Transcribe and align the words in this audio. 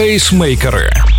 Пейсмейкери. 0.00 1.09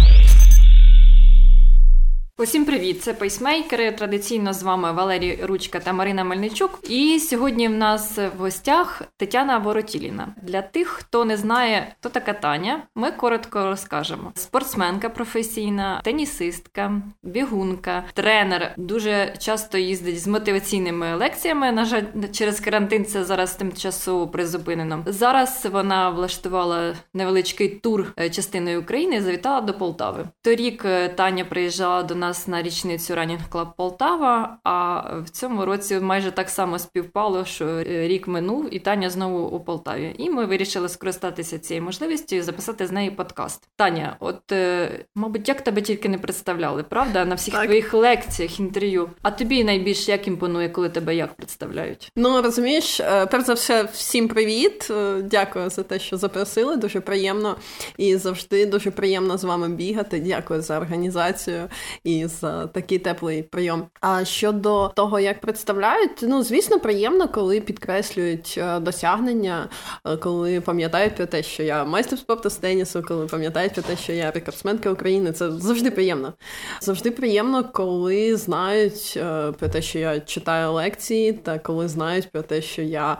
Усім 2.41 2.65
привіт! 2.65 3.01
Це 3.03 3.13
пейсмейкери. 3.13 3.91
Традиційно 3.91 4.53
з 4.53 4.63
вами 4.63 4.91
Валерій 4.91 5.39
Ручка 5.43 5.79
та 5.79 5.93
Марина 5.93 6.23
Мельничук. 6.23 6.79
І 6.89 7.19
сьогодні 7.19 7.67
в 7.67 7.71
нас 7.71 8.17
в 8.17 8.39
гостях 8.39 9.01
Тетяна 9.17 9.57
Воротіліна. 9.57 10.27
Для 10.41 10.61
тих, 10.61 10.87
хто 10.87 11.25
не 11.25 11.37
знає, 11.37 11.95
хто 11.99 12.09
така 12.09 12.33
Таня, 12.33 12.81
ми 12.95 13.11
коротко 13.11 13.65
розкажемо: 13.65 14.31
спортсменка 14.35 15.09
професійна, 15.09 16.01
тенісистка, 16.03 17.01
бігунка, 17.23 18.03
тренер. 18.13 18.73
Дуже 18.77 19.33
часто 19.39 19.77
їздить 19.77 20.21
з 20.21 20.27
мотиваційними 20.27 21.15
лекціями. 21.15 21.71
На 21.71 21.85
жаль, 21.85 22.03
через 22.31 22.59
карантин 22.59 23.05
це 23.05 23.23
зараз 23.23 23.55
тимчасово 23.55 24.27
призупинено. 24.27 25.03
Зараз 25.05 25.67
вона 25.71 26.09
влаштувала 26.09 26.95
невеличкий 27.13 27.69
тур 27.69 28.13
е, 28.19 28.29
частиною 28.29 28.81
України. 28.81 29.15
і 29.15 29.21
Завітала 29.21 29.61
до 29.61 29.73
Полтави. 29.73 30.25
Торік 30.41 30.85
е, 30.85 31.09
Таня 31.09 31.45
приїжджала 31.45 32.03
до 32.03 32.15
нас 32.15 32.30
нас 32.31 32.47
на 32.47 32.61
річницю 32.61 33.13
Running 33.13 33.39
Club 33.51 33.67
Полтава. 33.77 34.57
А 34.63 34.99
в 35.19 35.29
цьому 35.29 35.65
році 35.65 35.99
майже 35.99 36.31
так 36.31 36.49
само 36.49 36.79
співпало, 36.79 37.45
що 37.45 37.83
рік 37.83 38.27
минув, 38.27 38.73
і 38.75 38.79
Таня 38.79 39.09
знову 39.09 39.47
у 39.47 39.59
Полтаві. 39.59 40.15
І 40.17 40.29
ми 40.29 40.45
вирішили 40.45 40.89
скористатися 40.89 41.59
цією 41.59 41.83
можливістю 41.83 42.35
і 42.35 42.41
записати 42.41 42.87
з 42.87 42.91
неї 42.91 43.11
подкаст. 43.11 43.67
Таня, 43.75 44.17
от 44.19 44.51
е, 44.51 44.89
мабуть, 45.15 45.47
як 45.47 45.61
тебе 45.61 45.81
тільки 45.81 46.09
не 46.09 46.17
представляли, 46.17 46.83
правда? 46.83 47.25
На 47.25 47.35
всіх 47.35 47.53
так. 47.53 47.65
твоїх 47.65 47.93
лекціях, 47.93 48.59
інтерв'ю. 48.59 49.09
А 49.21 49.31
тобі 49.31 49.63
найбільш 49.63 50.07
як 50.09 50.27
імпонує, 50.27 50.69
коли 50.69 50.89
тебе 50.89 51.15
як 51.15 51.33
представляють? 51.33 52.11
Ну 52.15 52.41
розумієш, 52.41 52.99
е, 52.99 53.25
перш 53.25 53.45
за 53.45 53.53
все, 53.53 53.83
всім 53.83 54.27
привіт. 54.27 54.87
Е, 54.91 55.21
дякую 55.21 55.69
за 55.69 55.83
те, 55.83 55.99
що 55.99 56.17
запросили. 56.17 56.75
Дуже 56.75 56.99
приємно 57.01 57.55
і 57.97 58.15
завжди 58.17 58.65
дуже 58.65 58.91
приємно 58.91 59.37
з 59.37 59.43
вами 59.43 59.69
бігати. 59.69 60.19
Дякую 60.19 60.61
за 60.61 60.77
організацію 60.77 61.69
і 62.03 62.20
за 62.27 62.67
такий 62.67 62.99
теплий 62.99 63.43
прийом. 63.43 63.87
А 64.01 64.25
щодо 64.25 64.87
того, 64.95 65.19
як 65.19 65.41
представляють, 65.41 66.19
ну 66.21 66.43
звісно, 66.43 66.79
приємно, 66.79 67.27
коли 67.27 67.61
підкреслюють 67.61 68.55
е, 68.57 68.79
досягнення, 68.79 69.69
е, 70.05 70.17
коли 70.17 70.61
пам'ятають 70.61 71.15
про 71.15 71.25
те, 71.25 71.43
що 71.43 71.63
я 71.63 71.85
майстер 71.85 72.19
спорту 72.19 72.49
з 72.49 72.55
тенісу, 72.55 73.03
коли 73.07 73.25
пам'ятають 73.25 73.73
про 73.73 73.83
те, 73.83 73.97
що 73.97 74.13
я 74.13 74.31
рекордсменка 74.31 74.91
України. 74.91 75.31
Це 75.31 75.51
завжди 75.51 75.91
приємно. 75.91 76.33
Завжди 76.81 77.11
приємно, 77.11 77.63
коли 77.73 78.35
знають 78.35 79.13
е, 79.17 79.51
про 79.51 79.67
те, 79.69 79.81
що 79.81 79.99
я 79.99 80.19
читаю 80.19 80.71
лекції, 80.73 81.33
та 81.33 81.59
коли 81.59 81.87
знають 81.87 82.31
про 82.31 82.41
те, 82.41 82.61
що 82.61 82.81
я. 82.81 83.17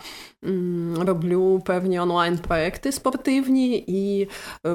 Роблю 0.97 1.61
певні 1.65 1.99
онлайн-проекти 1.99 2.91
спортивні 2.91 3.83
і 3.87 4.29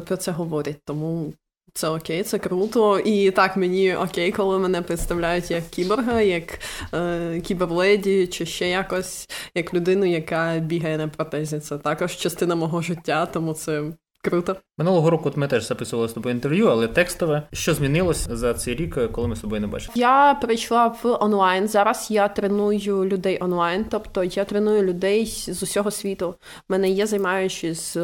про 0.06 0.16
це 0.16 0.32
говорять. 0.32 0.80
Тому 0.84 1.32
це 1.76 1.88
окей, 1.88 2.22
це 2.22 2.38
круто. 2.38 2.98
І 2.98 3.30
так 3.30 3.56
мені 3.56 3.94
окей, 3.94 4.32
коли 4.32 4.58
мене 4.58 4.82
представляють 4.82 5.50
як 5.50 5.68
кіборга, 5.68 6.20
як 6.20 6.58
е, 6.94 7.40
кіберледі, 7.40 8.26
чи 8.26 8.46
ще 8.46 8.68
якось 8.68 9.28
як 9.54 9.74
людину, 9.74 10.04
яка 10.06 10.58
бігає 10.58 10.98
на 10.98 11.08
протезі. 11.08 11.60
Це 11.60 11.78
також 11.78 12.16
частина 12.16 12.54
мого 12.54 12.82
життя, 12.82 13.26
тому 13.26 13.54
це 13.54 13.82
Круто. 14.22 14.56
Минулого 14.78 15.10
року 15.10 15.32
ми 15.36 15.48
теж 15.48 15.68
записували 15.68 16.08
з 16.08 16.12
тобою 16.12 16.34
інтерв'ю, 16.34 16.66
але 16.66 16.88
текстове. 16.88 17.42
Що 17.52 17.74
змінилось 17.74 18.28
за 18.30 18.54
цей 18.54 18.74
рік, 18.74 19.12
коли 19.12 19.28
ми 19.28 19.36
з 19.36 19.40
тобою 19.40 19.60
не 19.60 19.66
бачили? 19.66 19.92
Я 19.96 20.38
прийшла 20.42 20.86
в 20.86 21.18
онлайн. 21.20 21.68
Зараз 21.68 22.06
я 22.10 22.28
треную 22.28 23.04
людей 23.04 23.38
онлайн, 23.40 23.84
тобто 23.90 24.24
я 24.24 24.44
треную 24.44 24.82
людей 24.82 25.26
з 25.48 25.62
усього 25.62 25.90
світу. 25.90 26.34
У 26.68 26.72
мене 26.72 26.90
є 26.90 27.06
займаючі 27.06 27.74
з 27.74 27.96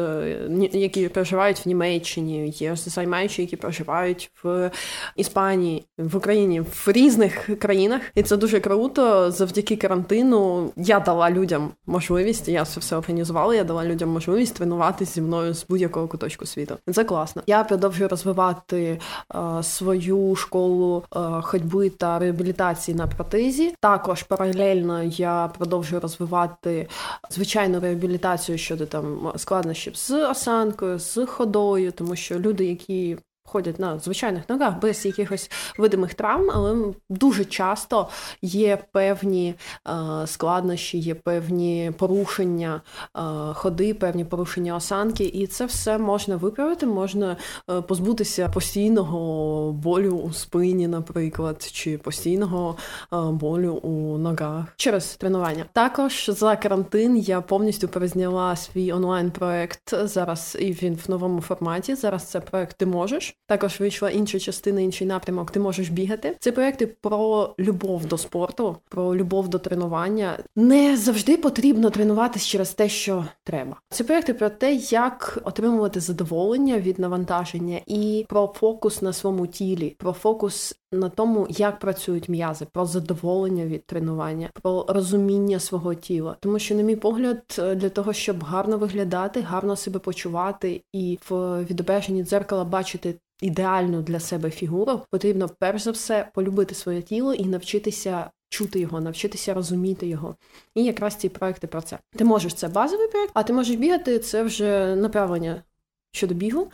які 0.73 1.09
проживають 1.09 1.65
в 1.65 1.67
Німеччині, 1.67 2.49
є 2.49 2.75
займаючі, 2.75 3.41
які 3.41 3.55
проживають 3.55 4.31
в 4.43 4.71
Іспанії, 5.15 5.85
в 5.97 6.17
Україні, 6.17 6.61
в 6.61 6.83
різних 6.87 7.59
країнах. 7.59 8.01
І 8.15 8.23
це 8.23 8.37
дуже 8.37 8.59
круто. 8.59 9.31
Завдяки 9.31 9.75
карантину 9.75 10.71
я 10.77 10.99
дала 10.99 11.31
людям 11.31 11.71
можливість. 11.85 12.47
Я 12.47 12.65
це 12.65 12.79
все 12.79 12.95
організувала. 12.95 13.55
Я 13.55 13.63
дала 13.63 13.85
людям 13.85 14.09
можливість 14.09 14.55
тренуватися 14.55 15.13
зі 15.13 15.21
мною 15.21 15.53
з 15.53 15.65
будь-якого 15.67 16.07
куточку 16.13 16.45
світу. 16.45 16.77
Це 16.93 17.03
класно. 17.03 17.41
Я 17.47 17.63
продовжую 17.63 18.09
розвивати 18.09 18.99
е, 19.35 19.63
свою 19.63 20.35
школу 20.35 21.03
е, 21.15 21.19
ходьби 21.41 21.89
та 21.89 22.19
реабілітації 22.19 22.97
на 22.97 23.07
протезі. 23.07 23.75
Також 23.79 24.23
паралельно 24.23 25.03
я 25.03 25.51
продовжую 25.57 26.01
розвивати 26.01 26.87
звичайну 27.29 27.79
реабілітацію 27.79 28.57
щодо 28.57 28.85
там 28.85 29.31
складнощів 29.35 29.95
з 29.95 30.11
осанкою, 30.29 30.99
з 30.99 31.25
ходою, 31.25 31.91
тому 31.91 32.15
що 32.15 32.39
люди, 32.39 32.65
які 32.65 33.17
ходять 33.45 33.79
на 33.79 33.99
звичайних 33.99 34.49
ногах 34.49 34.79
без 34.79 35.05
якихось 35.05 35.51
видимих 35.77 36.13
травм, 36.13 36.51
але 36.53 36.93
дуже 37.09 37.45
часто 37.45 38.09
є 38.41 38.77
певні 38.91 39.55
е, 39.87 40.27
складнощі, 40.27 40.97
є 40.97 41.15
певні 41.15 41.91
порушення 41.97 42.81
е, 43.17 43.19
ходи, 43.53 43.93
певні 43.93 44.25
порушення 44.25 44.75
осанки, 44.75 45.23
і 45.23 45.47
це 45.47 45.65
все 45.65 45.97
можна 45.97 46.35
виправити, 46.35 46.85
можна 46.85 47.37
е, 47.69 47.81
позбутися 47.81 48.49
постійного 48.49 49.71
болю 49.71 50.11
у 50.11 50.33
спині, 50.33 50.87
наприклад, 50.87 51.69
чи 51.73 51.97
постійного 51.97 52.77
е, 53.13 53.17
болю 53.31 53.73
у 53.73 54.17
ногах 54.17 54.65
через 54.75 55.15
тренування. 55.15 55.65
Також 55.73 56.29
за 56.33 56.55
карантин 56.55 57.17
я 57.17 57.41
повністю 57.41 57.87
перезняла 57.87 58.55
свій 58.55 58.91
онлайн-проект 58.91 59.93
зараз, 60.05 60.57
і 60.59 60.71
він 60.71 60.99
в 61.05 61.09
новому 61.09 61.41
форматі. 61.41 61.95
Зараз 61.95 62.23
це 62.23 62.39
проект 62.39 62.77
ти 62.77 62.85
можеш. 62.85 63.32
Також 63.47 63.79
вийшла 63.79 64.09
інша 64.09 64.39
частина, 64.39 64.81
інший 64.81 65.07
напрямок. 65.07 65.51
Ти 65.51 65.59
можеш 65.59 65.89
бігати. 65.89 66.37
Це 66.39 66.51
проекти 66.51 66.87
про 66.87 67.55
любов 67.59 68.05
до 68.05 68.17
спорту, 68.17 68.77
про 68.89 69.15
любов 69.15 69.47
до 69.47 69.59
тренування. 69.59 70.39
Не 70.55 70.97
завжди 70.97 71.37
потрібно 71.37 71.89
тренуватися 71.89 72.45
через 72.47 72.73
те, 72.73 72.89
що 72.89 73.25
треба. 73.43 73.75
Це 73.89 74.03
проекти 74.03 74.33
про 74.33 74.49
те, 74.49 74.73
як 74.73 75.39
отримувати 75.43 75.99
задоволення 75.99 76.77
від 76.79 76.99
навантаження, 76.99 77.79
і 77.87 78.25
про 78.29 78.53
фокус 78.55 79.01
на 79.01 79.13
своєму 79.13 79.47
тілі, 79.47 79.95
про 79.99 80.13
фокус 80.13 80.75
на 80.91 81.09
тому, 81.09 81.47
як 81.49 81.79
працюють 81.79 82.29
м'язи, 82.29 82.65
про 82.71 82.85
задоволення 82.85 83.65
від 83.65 83.85
тренування, 83.85 84.49
про 84.53 84.85
розуміння 84.89 85.59
свого 85.59 85.93
тіла. 85.93 86.37
Тому 86.39 86.59
що, 86.59 86.75
на 86.75 86.83
мій 86.83 86.95
погляд, 86.95 87.61
для 87.75 87.89
того, 87.89 88.13
щоб 88.13 88.43
гарно 88.43 88.77
виглядати, 88.77 89.41
гарно 89.41 89.75
себе 89.75 89.99
почувати 89.99 90.81
і 90.93 91.19
в 91.29 91.63
відображенні 91.63 92.23
дзеркала 92.23 92.63
бачити 92.63 93.15
ідеальну 93.41 94.01
для 94.01 94.19
себе 94.19 94.49
фігуру, 94.49 95.01
потрібно 95.09 95.49
перш 95.59 95.81
за 95.81 95.91
все 95.91 96.29
полюбити 96.33 96.75
своє 96.75 97.01
тіло 97.01 97.33
і 97.33 97.45
навчитися. 97.45 98.31
Чути 98.49 98.79
його, 98.79 99.01
навчитися 99.01 99.53
розуміти 99.53 100.07
його. 100.07 100.35
І 100.75 100.83
якраз 100.83 101.15
ці 101.15 101.29
проекти 101.29 101.67
про 101.67 101.81
це. 101.81 101.99
Ти 102.15 102.23
можеш 102.23 102.53
це 102.53 102.67
базовий 102.67 103.07
проект, 103.07 103.31
а 103.33 103.43
ти 103.43 103.53
можеш 103.53 103.75
бігати 103.75 104.19
це 104.19 104.43
вже 104.43 104.95
направлення 104.95 105.63
щодо 106.13 106.33
бігу. 106.33 106.71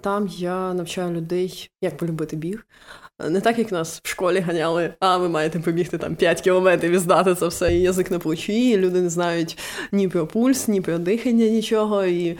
Там 0.00 0.28
я 0.30 0.74
навчаю 0.74 1.14
людей, 1.14 1.70
як 1.82 1.96
полюбити 1.96 2.36
біг. 2.36 2.66
Не 3.30 3.40
так, 3.40 3.58
як 3.58 3.72
нас 3.72 4.00
в 4.04 4.08
школі 4.08 4.40
ганяли, 4.40 4.94
а 5.00 5.18
ви 5.18 5.28
маєте 5.28 5.60
побігти 5.60 5.98
там 5.98 6.16
5 6.16 6.40
кілометрів 6.40 6.92
і 6.92 6.98
здати 6.98 7.34
це 7.34 7.46
все, 7.46 7.74
і 7.74 7.80
язик 7.80 8.10
на 8.10 8.18
плечі, 8.18 8.70
і 8.70 8.76
люди 8.76 9.00
не 9.00 9.10
знають 9.10 9.58
ні 9.92 10.08
про 10.08 10.26
пульс, 10.26 10.68
ні 10.68 10.80
про 10.80 10.98
дихання, 10.98 11.46
нічого, 11.46 12.04
і 12.04 12.28
е, 12.28 12.36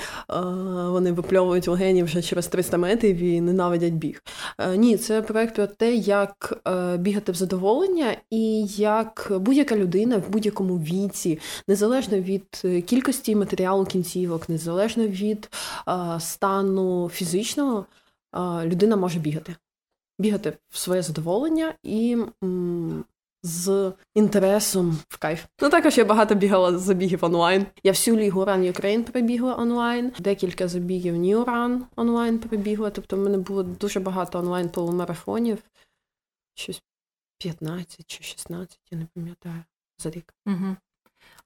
вони 0.88 1.12
випльовують 1.12 1.68
легені 1.68 2.02
вже 2.02 2.22
через 2.22 2.46
300 2.46 2.78
метрів 2.78 3.16
і 3.16 3.40
ненавидять 3.40 3.92
біг. 3.92 4.22
Е, 4.58 4.76
ні, 4.76 4.96
це 4.96 5.22
проект 5.22 5.54
про 5.54 5.66
те, 5.66 5.94
як 5.94 6.62
е, 6.68 6.96
бігати 6.96 7.32
в 7.32 7.34
задоволення, 7.34 8.16
і 8.30 8.66
як 8.76 9.32
будь-яка 9.40 9.76
людина 9.76 10.16
в 10.16 10.28
будь-якому 10.28 10.76
віці, 10.76 11.38
незалежно 11.68 12.18
від 12.18 12.62
кількості 12.86 13.36
матеріалу 13.36 13.84
кінцівок, 13.84 14.48
незалежно 14.48 15.06
від 15.06 15.48
е, 15.52 15.56
стану 16.20 17.08
фізичного, 17.08 17.86
е, 18.34 18.66
людина 18.66 18.96
може 18.96 19.18
бігати 19.18 19.56
бігати 20.18 20.58
в 20.68 20.78
своє 20.78 21.02
задоволення 21.02 21.74
і 21.82 22.18
з 23.42 23.92
інтересом 24.14 24.98
в 25.08 25.18
кайф. 25.18 25.44
Ну 25.62 25.70
також 25.70 25.98
я 25.98 26.04
багато 26.04 26.34
бігала 26.34 26.78
забігів 26.78 27.24
онлайн. 27.24 27.66
Я 27.82 27.92
всю 27.92 28.16
лігу 28.16 28.40
Run 28.44 28.72
Ukraine 28.72 29.02
прибігла 29.02 29.56
онлайн, 29.56 30.12
декілька 30.18 30.68
забігів 30.68 31.14
New 31.14 31.44
Run 31.44 31.80
онлайн 31.96 32.38
прибігла. 32.38 32.90
Тобто 32.90 33.16
в 33.16 33.18
мене 33.18 33.38
було 33.38 33.62
дуже 33.62 34.00
багато 34.00 34.38
онлайн 34.38 34.68
полумарафонів. 34.68 35.58
Щось 36.54 36.82
15 37.38 38.06
чи 38.06 38.24
16, 38.24 38.78
я 38.90 38.98
не 38.98 39.06
пам'ятаю 39.14 39.64
за 39.98 40.10
рік. 40.10 40.34
Угу. 40.46 40.76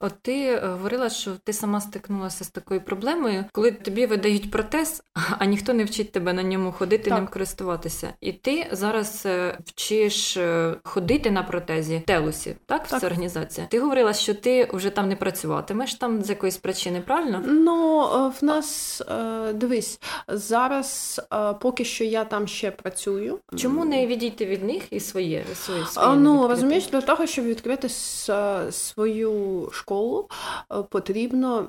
От 0.00 0.12
ти 0.22 0.58
говорила, 0.58 1.10
що 1.10 1.30
ти 1.44 1.52
сама 1.52 1.80
стикнулася 1.80 2.44
з 2.44 2.50
такою 2.50 2.80
проблемою, 2.80 3.44
коли 3.52 3.72
тобі 3.72 4.06
видають 4.06 4.50
протез, 4.50 5.02
а 5.38 5.44
ніхто 5.44 5.72
не 5.72 5.84
вчить 5.84 6.12
тебе 6.12 6.32
на 6.32 6.42
ньому 6.42 6.72
ходити, 6.72 7.10
так. 7.10 7.18
ним 7.18 7.28
користуватися. 7.28 8.08
І 8.20 8.32
ти 8.32 8.66
зараз 8.72 9.26
вчиш 9.64 10.38
ходити 10.84 11.30
на 11.30 11.42
протезі 11.42 12.02
телусі, 12.06 12.56
так? 12.66 12.86
так. 12.86 13.00
Це 13.00 13.06
організація. 13.06 13.66
Ти 13.66 13.80
говорила, 13.80 14.12
що 14.12 14.34
ти 14.34 14.68
вже 14.72 14.90
там 14.90 15.08
не 15.08 15.16
працюватимеш 15.16 15.94
там 15.94 16.22
з 16.22 16.30
якоїсь 16.30 16.56
причини, 16.56 17.00
правильно? 17.00 17.42
Ну 17.46 17.98
в 18.40 18.44
нас 18.44 19.02
дивись 19.54 20.00
зараз, 20.28 21.20
поки 21.60 21.84
що 21.84 22.04
я 22.04 22.24
там 22.24 22.46
ще 22.46 22.70
працюю. 22.70 23.38
Чому 23.56 23.84
не 23.84 24.06
відійти 24.06 24.46
від 24.46 24.64
них 24.64 24.82
і 24.90 25.00
своє 25.00 25.44
своє, 25.54 25.86
своє 25.86 26.16
Ну 26.16 26.48
розумієш, 26.48 26.86
для 26.86 27.00
того, 27.00 27.26
щоб 27.26 27.44
відкрити 27.44 27.88
свою 28.70 29.67
школу, 29.72 30.28
потрібно 30.90 31.68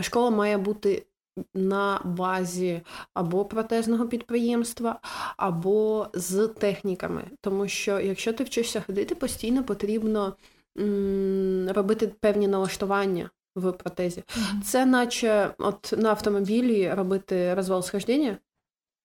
школа 0.00 0.30
має 0.30 0.58
бути. 0.58 1.06
На 1.54 2.00
базі 2.04 2.80
або 3.14 3.44
протезного 3.44 4.08
підприємства, 4.08 5.00
або 5.36 6.08
з 6.14 6.48
техніками. 6.48 7.24
Тому 7.40 7.68
що 7.68 8.00
якщо 8.00 8.32
ти 8.32 8.44
вчишся 8.44 8.80
ходити, 8.80 9.14
постійно 9.14 9.64
потрібно 9.64 10.36
м, 10.78 11.68
робити 11.70 12.06
певні 12.20 12.48
налаштування 12.48 13.30
в 13.56 13.72
протезі. 13.72 14.24
Це 14.64 14.86
наче 14.86 15.54
от 15.58 15.94
на 15.98 16.10
автомобілі 16.10 16.94
робити 16.94 17.54
розвал 17.54 17.82
схождення, 17.82 18.38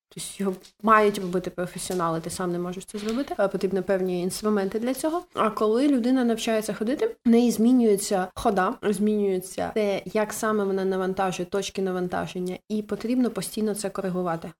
Тобто 0.08 0.30
його 0.38 0.54
мають 0.82 1.18
робити 1.18 1.50
професіонали, 1.50 2.20
ти 2.20 2.30
сам 2.30 2.52
не 2.52 2.58
можеш 2.58 2.84
це 2.84 2.98
зробити. 2.98 3.34
Потрібні 3.34 3.82
певні 3.82 4.22
інструменти 4.22 4.78
для 4.78 4.94
цього. 4.94 5.22
А 5.34 5.50
коли 5.50 5.88
людина 5.88 6.24
навчається 6.24 6.74
ходити, 6.74 7.16
в 7.26 7.28
неї 7.28 7.50
змінюється 7.50 8.28
хода, 8.34 8.74
змінюється 8.82 9.70
те, 9.74 10.02
як 10.06 10.32
саме 10.32 10.64
вона 10.64 10.84
навантажує 10.84 11.46
точки 11.46 11.82
навантаження, 11.82 12.58
і 12.68 12.82
потрібно 12.82 13.30
постійно 13.30 13.74
це 13.74 13.90
коригувати. 13.90 14.52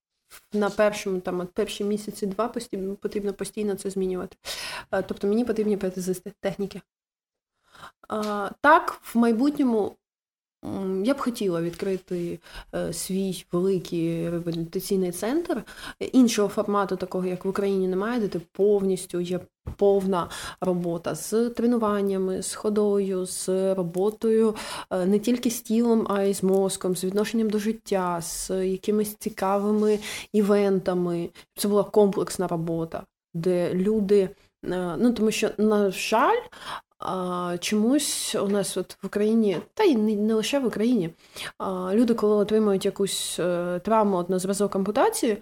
На 0.52 0.70
першому 0.70 1.20
там 1.20 1.40
от 1.40 1.52
перші 1.52 1.84
місяці 1.84 2.26
два 2.26 2.48
постійно 2.48 2.94
потрібно 2.94 3.32
постійно 3.32 3.74
це 3.74 3.90
змінювати. 3.90 4.36
Тобто 4.90 5.26
мені 5.26 5.44
потрібні 5.44 5.76
протезисти 5.76 6.32
техніки. 6.40 6.80
Так, 8.60 9.00
в 9.02 9.18
майбутньому 9.18 9.96
я 11.04 11.14
б 11.14 11.18
хотіла 11.18 11.62
відкрити 11.62 12.38
е, 12.74 12.92
свій 12.92 13.44
великий 13.52 14.30
реабілітаційний 14.30 15.12
центр 15.12 15.62
іншого 16.12 16.48
формату, 16.48 16.96
такого 16.96 17.26
як 17.26 17.44
в 17.44 17.48
Україні 17.48 17.88
немає, 17.88 18.20
де 18.20 18.28
ти 18.28 18.40
повністю 18.52 19.20
є 19.20 19.40
повна 19.76 20.28
робота 20.60 21.14
з 21.14 21.50
тренуваннями, 21.50 22.42
з 22.42 22.54
ходою, 22.54 23.26
з 23.26 23.74
роботою 23.74 24.54
е, 24.90 25.06
не 25.06 25.18
тільки 25.18 25.50
з 25.50 25.60
тілом, 25.60 26.06
а 26.10 26.22
й 26.22 26.34
з 26.34 26.42
мозком, 26.42 26.96
з 26.96 27.04
відношенням 27.04 27.50
до 27.50 27.58
життя, 27.58 28.20
з 28.22 28.66
якимись 28.66 29.14
цікавими 29.14 29.98
івентами. 30.32 31.28
Це 31.56 31.68
була 31.68 31.84
комплексна 31.84 32.48
робота, 32.48 33.02
де 33.34 33.74
люди. 33.74 34.28
Е, 34.64 34.96
ну, 34.98 35.12
тому 35.12 35.30
що, 35.30 35.50
на 35.58 35.90
жаль, 35.90 36.40
а, 36.98 37.56
Чомусь 37.60 38.34
у 38.34 38.48
нас 38.48 38.76
от 38.76 38.96
в 39.02 39.06
Україні, 39.06 39.58
та 39.74 39.84
й 39.84 39.96
не, 39.96 40.34
лише 40.34 40.58
в 40.58 40.66
Україні, 40.66 41.10
люди, 41.92 42.14
коли 42.14 42.36
отримують 42.36 42.84
якусь 42.84 43.36
е, 43.40 43.80
травму 43.84 44.16
от 44.16 44.30
на 44.30 44.38
зразок 44.38 44.76
ампутації, 44.76 45.38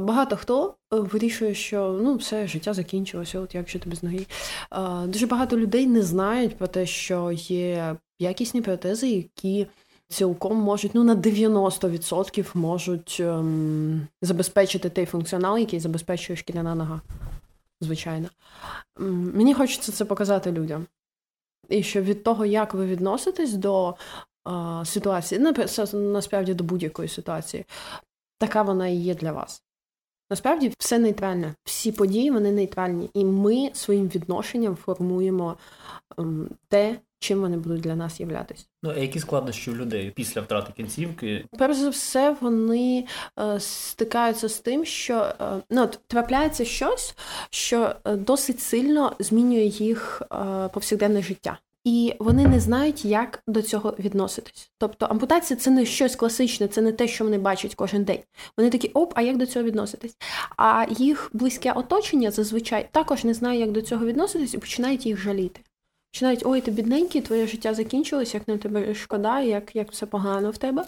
багато 0.00 0.36
хто 0.36 0.74
е, 0.94 0.96
вирішує, 0.96 1.54
що 1.54 2.00
ну, 2.02 2.16
все 2.16 2.46
життя 2.46 2.74
закінчилося, 2.74 3.40
от 3.40 3.54
як 3.54 3.68
же 3.68 3.78
тобі 3.78 3.96
ноги. 4.02 4.26
Дуже 5.08 5.26
багато 5.26 5.58
людей 5.58 5.86
не 5.86 6.02
знають 6.02 6.56
про 6.56 6.66
те, 6.66 6.86
що 6.86 7.32
є 7.32 7.96
якісні 8.18 8.60
протези, 8.60 9.08
які. 9.08 9.66
Цілком 10.08 10.56
можуть 10.56 10.94
ну 10.94 11.04
на 11.04 11.14
90% 11.16 12.46
можуть 12.54 13.16
ем, 13.20 14.06
забезпечити 14.22 14.90
той 14.90 15.06
функціонал, 15.06 15.58
який 15.58 15.80
забезпечує 15.80 16.36
шкіряна 16.36 16.74
нога 16.74 17.00
звичайно. 17.84 18.28
Мені 18.98 19.54
хочеться 19.54 19.92
це 19.92 20.04
показати 20.04 20.52
людям. 20.52 20.86
І 21.68 21.82
що 21.82 22.02
від 22.02 22.22
того, 22.24 22.46
як 22.46 22.74
ви 22.74 22.86
відноситесь 22.86 23.54
до 23.54 23.94
е, 24.48 24.84
ситуації, 24.84 25.54
насправді 25.92 26.54
до 26.54 26.64
будь-якої 26.64 27.08
ситуації, 27.08 27.64
така 28.38 28.62
вона 28.62 28.88
і 28.88 28.96
є 28.96 29.14
для 29.14 29.32
вас. 29.32 29.62
Насправді 30.30 30.72
все 30.78 30.98
нейтральне. 30.98 31.54
Всі 31.64 31.92
події 31.92 32.30
вони 32.30 32.52
нейтральні. 32.52 33.10
І 33.14 33.24
ми 33.24 33.70
своїм 33.74 34.08
відношенням 34.08 34.76
формуємо 34.76 35.56
те, 36.68 37.00
чим 37.24 37.40
вони 37.40 37.56
будуть 37.56 37.80
для 37.80 37.96
нас 37.96 38.20
являтися. 38.20 38.64
Ну, 38.82 38.92
а 38.96 38.98
які 38.98 39.20
складнощі 39.20 39.70
у 39.70 39.76
людей 39.76 40.12
після 40.16 40.40
втрати 40.40 40.72
кінцівки? 40.76 41.44
Перш 41.58 41.76
за 41.76 41.88
все, 41.88 42.36
вони 42.40 43.06
е, 43.38 43.60
стикаються 43.60 44.48
з 44.48 44.58
тим, 44.58 44.84
що 44.84 45.14
е, 45.40 45.44
ну, 45.70 45.88
трапляється 46.06 46.64
щось, 46.64 47.14
що 47.50 47.94
е, 48.04 48.16
досить 48.16 48.60
сильно 48.60 49.12
змінює 49.18 49.64
їх 49.64 50.22
е, 50.32 50.68
повсякденне 50.68 51.22
життя. 51.22 51.58
І 51.84 52.14
вони 52.18 52.48
не 52.48 52.60
знають, 52.60 53.04
як 53.04 53.42
до 53.46 53.62
цього 53.62 53.94
відноситись. 53.98 54.70
Тобто 54.78 55.06
ампутація 55.06 55.56
це 55.56 55.70
не 55.70 55.86
щось 55.86 56.16
класичне, 56.16 56.68
це 56.68 56.80
не 56.80 56.92
те, 56.92 57.08
що 57.08 57.24
вони 57.24 57.38
бачать 57.38 57.74
кожен 57.74 58.04
день. 58.04 58.20
Вони 58.56 58.70
такі, 58.70 58.88
оп, 58.88 59.12
а 59.16 59.22
як 59.22 59.36
до 59.36 59.46
цього 59.46 59.64
відноситись? 59.64 60.16
А 60.56 60.86
їх 60.90 61.30
близьке 61.32 61.72
оточення 61.72 62.30
зазвичай 62.30 62.88
також 62.92 63.24
не 63.24 63.34
знає, 63.34 63.60
як 63.60 63.72
до 63.72 63.82
цього 63.82 64.06
відноситись, 64.06 64.54
і 64.54 64.58
починають 64.58 65.06
їх 65.06 65.18
жаліти. 65.20 65.60
Починають, 66.14 66.42
ой, 66.46 66.60
ти 66.60 66.70
бідненький, 66.70 67.20
твоє 67.20 67.46
життя 67.46 67.74
закінчилось, 67.74 68.34
як 68.34 68.48
на 68.48 68.58
тебе 68.58 68.94
шкода, 68.94 69.40
як 69.40 69.76
як 69.76 69.92
все 69.92 70.06
погано 70.06 70.50
в 70.50 70.58
тебе. 70.58 70.84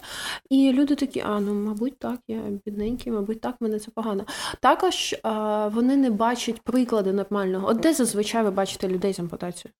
І 0.49 0.71
люди 0.73 0.95
такі, 0.95 1.19
а 1.19 1.39
ну, 1.39 1.53
мабуть, 1.53 1.99
так, 1.99 2.19
я 2.27 2.41
бідненький, 2.65 3.11
мабуть, 3.11 3.41
так, 3.41 3.55
мене 3.59 3.79
це 3.79 3.91
погано. 3.91 4.25
Також 4.61 5.15
а, 5.23 5.67
вони 5.67 5.97
не 5.97 6.09
бачать 6.09 6.61
приклади 6.61 7.13
нормального. 7.13 7.67
От 7.67 7.77
де 7.79 7.93
зазвичай 7.93 8.43
ви 8.43 8.51
бачите 8.51 8.87
людей 8.87 9.13
з 9.13 9.19
ампутацією? 9.19 9.73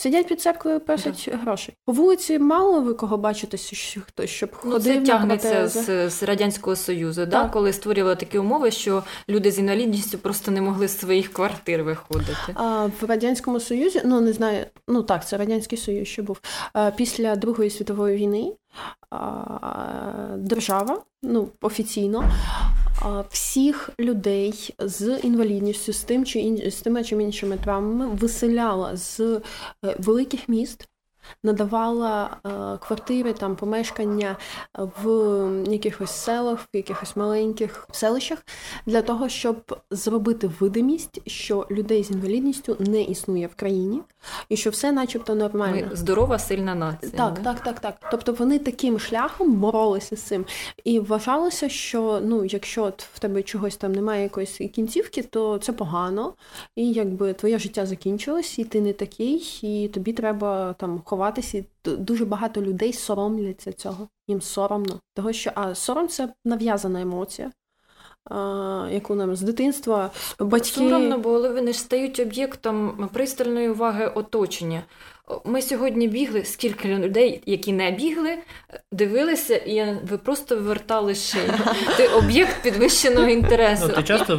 Сидять 0.00 0.26
під 0.26 0.40
церквою, 0.40 0.80
просять 0.80 1.28
да. 1.32 1.36
гроші. 1.36 1.72
По 1.84 1.92
вулиці 1.92 2.38
мало 2.38 2.80
ви 2.80 2.94
кого 2.94 3.16
бачите, 3.16 3.56
що 3.56 4.00
хтось 4.00 4.30
щоб 4.30 4.50
ну, 4.64 4.72
ходив 4.72 4.94
Це 4.94 5.00
тягнеться 5.00 5.68
з, 5.68 6.10
з 6.10 6.22
радянського 6.22 6.76
союзу, 6.76 7.26
да? 7.26 7.48
коли 7.48 7.72
створювали 7.72 8.16
такі 8.16 8.38
умови, 8.38 8.70
що 8.70 9.02
люди 9.28 9.50
з 9.50 9.58
інвалідністю 9.58 10.18
просто 10.18 10.50
не 10.50 10.60
могли 10.60 10.88
з 10.88 10.98
своїх 10.98 11.32
квартир 11.32 11.82
виходити. 11.82 12.54
А 12.54 12.86
в 13.00 13.04
радянському 13.04 13.60
союзі, 13.60 14.02
ну 14.04 14.20
не 14.20 14.32
знаю, 14.32 14.66
ну 14.88 15.02
так, 15.02 15.28
це 15.28 15.36
радянський 15.36 15.78
союз 15.78 16.08
ще 16.08 16.22
був. 16.22 16.40
А, 16.72 16.90
Після 16.90 17.36
Другої 17.36 17.70
світової 17.70 18.16
війни 18.16 18.52
держава, 20.38 21.02
ну 21.22 21.48
офіційно 21.60 22.24
всіх 23.30 23.90
людей 24.00 24.74
з 24.78 25.18
інвалідністю, 25.22 25.92
з 25.92 26.02
тим 26.02 26.24
чи 26.24 26.40
ін... 26.40 26.70
з 26.70 26.80
тими 26.80 27.04
чи 27.04 27.14
іншими 27.14 27.56
травмами 27.56 28.06
виселяла 28.14 28.96
з 28.96 29.20
е, 29.20 29.40
великих 29.98 30.48
міст 30.48 30.88
надавала 31.44 32.36
е, 32.46 32.50
квартири, 32.86 33.32
там 33.32 33.56
помешкання 33.56 34.36
в 34.74 35.08
якихось 35.68 36.10
селах, 36.10 36.60
в 36.60 36.76
якихось 36.76 37.16
маленьких 37.16 37.88
селищах 37.92 38.38
для 38.86 39.02
того, 39.02 39.28
щоб 39.28 39.80
зробити 39.90 40.50
видимість, 40.60 41.20
що 41.30 41.66
людей 41.70 42.04
з 42.04 42.10
інвалідністю 42.10 42.76
не 42.78 43.02
існує 43.02 43.46
в 43.46 43.54
країні, 43.54 44.00
і 44.48 44.56
що 44.56 44.70
все, 44.70 44.92
начебто, 44.92 45.34
нормально. 45.34 45.86
Ми 45.90 45.96
здорова, 45.96 46.38
сильна 46.38 46.74
нація. 46.74 47.12
Так, 47.12 47.38
не? 47.38 47.44
так, 47.44 47.60
так, 47.60 47.80
так. 47.80 47.94
Тобто 48.10 48.32
вони 48.32 48.58
таким 48.58 48.98
шляхом 48.98 49.52
боролися 49.52 50.16
з 50.16 50.20
цим. 50.20 50.44
І 50.84 51.00
вважалося, 51.00 51.68
що 51.68 52.20
ну, 52.22 52.44
якщо 52.44 52.92
в 53.14 53.18
тебе 53.18 53.42
чогось 53.42 53.76
там 53.76 53.92
немає 53.92 54.22
якоїсь 54.22 54.60
кінцівки, 54.74 55.22
то 55.22 55.58
це 55.58 55.72
погано, 55.72 56.34
і 56.76 56.92
якби 56.92 57.32
твоє 57.32 57.58
життя 57.58 57.86
закінчилось, 57.86 58.58
і 58.58 58.64
ти 58.64 58.80
не 58.80 58.92
такий, 58.92 59.58
і 59.62 59.88
тобі 59.88 60.12
треба 60.12 60.72
там 60.78 61.02
ховати 61.04 61.17
ховатися. 61.18 61.64
Дуже 61.84 62.24
багато 62.24 62.62
людей 62.62 62.92
соромляться 62.92 63.72
цього. 63.72 64.08
Їм 64.28 64.40
соромно. 64.40 65.00
Того, 65.14 65.32
що 65.32 65.50
а 65.54 65.74
сором 65.74 66.08
це 66.08 66.28
нав'язана 66.44 67.00
емоція. 67.00 67.52
А, 68.30 68.88
яку 68.92 69.14
нам 69.14 69.36
з 69.36 69.42
дитинства 69.42 70.10
батьки... 70.38 70.80
Соромно, 70.80 71.18
бо 71.18 71.40
вони 71.40 71.72
ж 71.72 71.78
стають 71.78 72.20
об'єктом 72.20 73.08
пристальної 73.12 73.68
уваги 73.68 74.12
оточення. 74.14 74.82
Ми 75.44 75.62
сьогодні 75.62 76.08
бігли, 76.08 76.44
скільки 76.44 76.88
людей, 76.88 77.42
які 77.46 77.72
не 77.72 77.90
бігли, 77.90 78.38
дивилися, 78.92 79.56
і 79.56 79.98
ви 80.10 80.18
просто 80.18 80.56
вивертали 80.56 81.14
шию. 81.14 81.52
Ти 81.96 82.08
об'єкт 82.08 82.62
підвищеного 82.62 83.28
інтересу. 83.28 83.86
Ну, 83.88 83.94
Ти 83.94 84.02
часто 84.02 84.36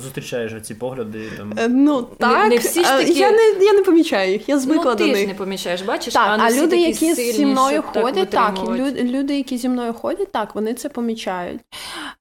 зустрічаєш 0.00 0.52
ці 0.62 0.74
погляди? 0.74 1.30
Там? 1.36 1.52
Е, 1.56 1.68
ну, 1.68 2.02
так. 2.02 2.42
Не, 2.42 2.48
не 2.48 2.56
всі 2.56 2.84
ж 2.84 2.98
такі... 2.98 3.18
Я 3.18 3.30
не 3.30 3.64
я 3.64 3.72
не 3.72 3.82
помічаю 3.82 4.32
їх, 4.32 4.48
я 4.48 4.58
звикла 4.58 4.92
ну, 4.92 4.98
до 4.98 5.04
них. 5.04 5.14
ти 5.14 5.20
ж 5.20 5.26
не 5.26 5.34
помічаєш, 5.34 5.82
бачиш? 5.82 6.14
Так, 6.14 6.40
а, 6.40 6.42
а 6.42 6.52
люди, 6.52 6.76
які 6.76 7.14
сильні, 7.14 7.32
зі 7.32 7.46
мною 7.46 7.82
ходять, 7.82 8.30
так, 8.30 8.58
люди, 8.68 9.02
люди, 9.02 9.36
які 9.36 9.58
зі 9.58 9.68
мною 9.68 9.92
ходять, 9.92 10.32
так, 10.32 10.54
вони 10.54 10.74
це 10.74 10.88
помічають. 10.88 11.60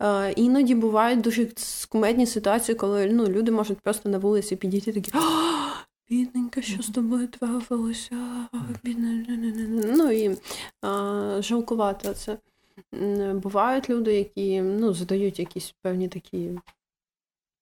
Е, 0.01 0.31
Іноді 0.31 0.75
бувають 0.75 1.21
дуже 1.21 1.47
скумедні 1.55 2.25
ситуації, 2.25 2.75
коли 2.75 3.05
ну, 3.05 3.27
люди 3.27 3.51
можуть 3.51 3.79
просто 3.79 4.09
на 4.09 4.17
вулиці 4.17 4.55
підійти 4.55 4.91
такі 4.91 5.11
бідненька, 6.09 6.61
що 6.61 6.83
з 6.83 6.87
тобою 6.87 7.27
трапилося, 7.27 8.15
бідна. 8.83 9.25
Ну 9.95 10.11
і 10.11 10.37
а, 10.81 11.41
жалкувати 11.41 12.13
це. 12.13 12.37
Бувають 13.33 13.89
люди, 13.89 14.15
які 14.15 14.61
ну, 14.61 14.93
задають 14.93 15.39
якісь 15.39 15.75
певні 15.81 16.07
такі 16.07 16.49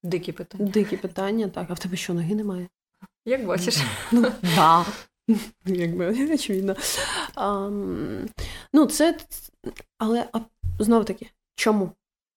дикі 0.04 0.32
питання. 0.32 0.72
Дикі 0.72 0.98
питання, 0.98 1.48
так. 1.48 1.68
А 1.70 1.74
в 1.74 1.80
тебе 1.80 1.98
що, 1.98 2.14
ноги 2.14 2.36
немає? 2.36 2.68
Як 3.26 3.46
бачиш? 3.46 3.78
Ну, 4.12 4.22
да. 4.56 4.86
Якби 5.66 6.34
очевидно. 6.34 6.76
Ну, 8.74 8.86
це. 8.86 9.18
Але 9.98 10.28
знов 10.80 11.06
таки, 11.06 11.30
чому? 11.56 11.92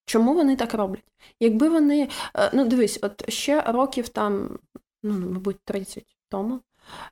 Чому 0.04 0.34
вони 0.34 0.56
так 0.56 0.74
роблять? 0.74 1.12
Якби 1.40 1.68
вони. 1.68 2.08
Е, 2.36 2.50
ну, 2.54 2.68
дивись, 2.68 2.98
от 3.02 3.30
ще 3.30 3.60
років 3.60 4.08
там, 4.08 4.58
ну, 5.02 5.12
мабуть, 5.12 5.60
30 5.64 6.16
тому, 6.28 6.60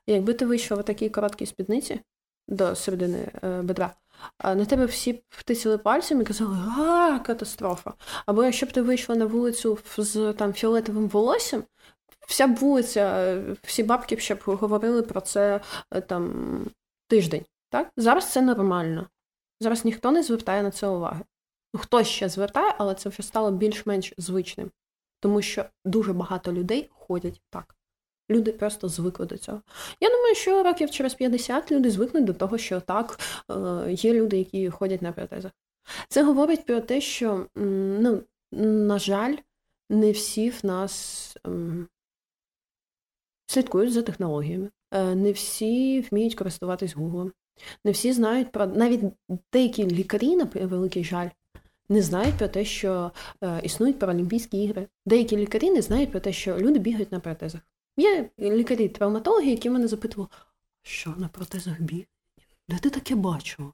якби 0.07 0.33
ти 0.33 0.45
вийшов 0.45 0.79
в 0.79 0.83
такій 0.83 1.09
короткій 1.09 1.45
спідниці 1.45 1.99
до 2.47 2.75
середини 2.75 3.31
е, 3.43 3.61
бедра, 3.61 3.93
на 4.43 4.65
тебе 4.65 4.85
всі 4.85 5.23
втисили 5.29 5.77
пальцем 5.77 6.21
і 6.21 6.25
казали, 6.25 6.57
а, 6.77 7.19
катастрофа. 7.19 7.93
Або 8.25 8.43
якщо 8.43 8.65
б 8.65 8.71
ти 8.71 8.81
вийшла 8.81 9.15
на 9.15 9.25
вулицю 9.25 9.79
з 9.97 10.33
там 10.33 10.53
фіолетовим 10.53 11.07
волоссям, 11.07 11.63
вся 12.27 12.45
вулиця, 12.45 13.35
всі 13.63 13.83
бабки 13.83 14.15
б 14.15 14.19
ще 14.19 14.35
б 14.35 14.41
говорили 14.45 15.01
про 15.01 15.21
це 15.21 15.61
е, 15.91 16.01
там 16.01 16.65
тиждень. 17.07 17.45
Так? 17.69 17.91
Зараз 17.97 18.31
це 18.31 18.41
нормально. 18.41 19.07
Зараз 19.59 19.85
ніхто 19.85 20.11
не 20.11 20.23
звертає 20.23 20.63
на 20.63 20.71
це 20.71 20.87
уваги. 20.87 21.23
Ну, 21.73 21.79
хтось 21.79 22.07
ще 22.07 22.29
звертає, 22.29 22.75
але 22.77 22.95
це 22.95 23.09
вже 23.09 23.23
стало 23.23 23.51
більш-менш 23.51 24.13
звичним. 24.17 24.71
Тому 25.19 25.41
що 25.41 25.65
дуже 25.85 26.13
багато 26.13 26.53
людей 26.53 26.89
ходять 26.91 27.41
так. 27.49 27.75
Люди 28.29 28.51
просто 28.51 28.87
звикли 28.87 29.25
до 29.25 29.37
цього. 29.37 29.61
Я 30.01 30.09
думаю, 30.09 30.35
що 30.35 30.63
років 30.63 30.91
через 30.91 31.13
50 31.13 31.71
люди 31.71 31.91
звикнуть 31.91 32.25
до 32.25 32.33
того, 32.33 32.57
що 32.57 32.81
так, 32.81 33.19
е, 33.51 33.91
є 33.93 34.13
люди, 34.13 34.37
які 34.37 34.69
ходять 34.69 35.01
на 35.01 35.11
протезах. 35.11 35.51
Це 36.09 36.23
говорить 36.23 36.65
про 36.65 36.81
те, 36.81 37.01
що, 37.01 37.45
ну, 37.55 38.23
на 38.51 38.99
жаль, 38.99 39.35
не 39.89 40.11
всі 40.11 40.49
в 40.49 40.59
нас 40.63 41.37
ем, 41.45 41.87
слідкують 43.47 43.93
за 43.93 44.01
технологіями, 44.01 44.69
е, 44.91 45.15
не 45.15 45.31
всі 45.31 46.01
вміють 46.01 46.35
користуватись 46.35 46.95
Гуглом, 46.95 47.31
не 47.85 47.91
всі 47.91 48.13
знають 48.13 48.51
про 48.51 48.65
навіть 48.65 49.01
деякі 49.53 49.85
лікарі, 49.85 50.35
на 50.35 50.43
великий 50.53 51.03
жаль, 51.03 51.29
не 51.89 52.01
знають 52.01 52.35
про 52.37 52.47
те, 52.47 52.65
що 52.65 53.11
е, 53.43 53.61
існують 53.63 53.99
паралімпійські 53.99 54.63
ігри. 54.63 54.87
Деякі 55.05 55.37
лікарі 55.37 55.71
не 55.71 55.81
знають 55.81 56.11
про 56.11 56.19
те, 56.19 56.33
що 56.33 56.57
люди 56.57 56.79
бігають 56.79 57.11
на 57.11 57.19
протезах. 57.19 57.61
Є 57.99 58.29
лікарі-травматологи, 58.39 59.45
які 59.45 59.69
мене 59.69 59.87
запитували, 59.87 60.29
що 60.83 61.13
на 61.17 61.27
протезах 61.27 61.81
бігають? 61.81 62.07
Де 62.69 62.77
ти 62.77 62.89
таке 62.89 63.15
бачив? 63.15 63.73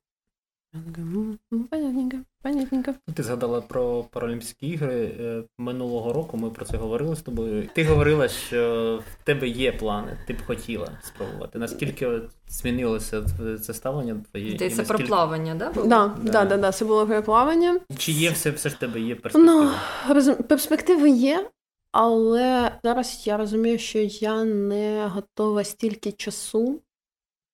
Понятненько, 1.69 2.17
понятненько. 2.43 2.93
Ти 3.13 3.23
згадала 3.23 3.61
про 3.61 4.03
Паралімпійські 4.03 4.67
ігри 4.67 5.15
е, 5.19 5.43
минулого 5.57 6.13
року. 6.13 6.37
Ми 6.37 6.49
про 6.49 6.65
це 6.65 6.77
говорили 6.77 7.15
з 7.15 7.21
тобою. 7.21 7.69
Ти 7.75 7.83
говорила, 7.83 8.27
що 8.27 8.99
в 9.11 9.23
тебе 9.23 9.47
є 9.47 9.71
плани, 9.71 10.17
ти 10.27 10.33
б 10.33 10.45
хотіла 10.45 10.91
спробувати. 11.03 11.59
Наскільки 11.59 12.21
змінилося 12.47 13.23
це 13.61 13.73
ставлення 13.73 14.23
твоє? 14.31 14.57
Це 14.57 14.65
наскільки... 14.65 14.87
про 14.87 14.99
плавання, 14.99 15.55
да? 15.55 15.69
Так, 15.69 15.87
да, 15.87 16.15
да, 16.23 16.45
да, 16.45 16.57
да, 16.57 16.71
це 16.71 16.85
було 16.85 17.07
про 17.07 17.23
плавання. 17.23 17.79
Чи 17.97 18.11
є 18.11 18.29
все 18.29 18.51
все 18.51 18.69
ж 18.69 18.79
тебе 18.79 18.99
є 18.99 19.15
перспективи? 19.15 19.71
Ну, 20.07 20.35
перспективи 20.35 21.09
є, 21.09 21.49
але 21.97 22.79
зараз 22.83 23.27
я 23.27 23.37
розумію, 23.37 23.79
що 23.79 23.99
я 23.99 24.43
не 24.43 25.07
готова 25.07 25.63
стільки 25.63 26.11
часу 26.11 26.81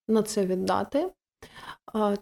на 0.08 0.24
це 0.24 0.46
віддати 0.46 1.10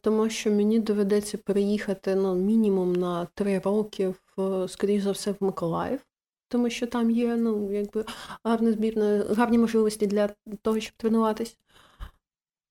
тому 0.02 0.30
що 0.30 0.52
мені 0.52 0.80
доведеться 0.80 1.38
переїхати 1.38 2.16
ну, 2.16 2.36
мінімум 2.36 2.94
на 2.94 3.26
три 3.26 3.60
роки, 3.60 4.14
в, 4.38 4.68
скоріш 4.68 5.04
за 5.04 5.12
все, 5.12 5.32
в 5.32 5.38
Миколаїв, 5.40 6.06
тому 6.48 6.70
що 6.70 6.88
там 6.88 7.12
є 7.12 7.36
ну, 7.36 7.72
якби 7.72 8.06
гарна 8.44 8.72
збірна, 8.72 9.26
гарні 9.36 9.58
можливості 9.58 10.08
для 10.08 10.30
того, 10.62 10.80
щоб 10.80 10.94
тренуватись. 10.98 11.58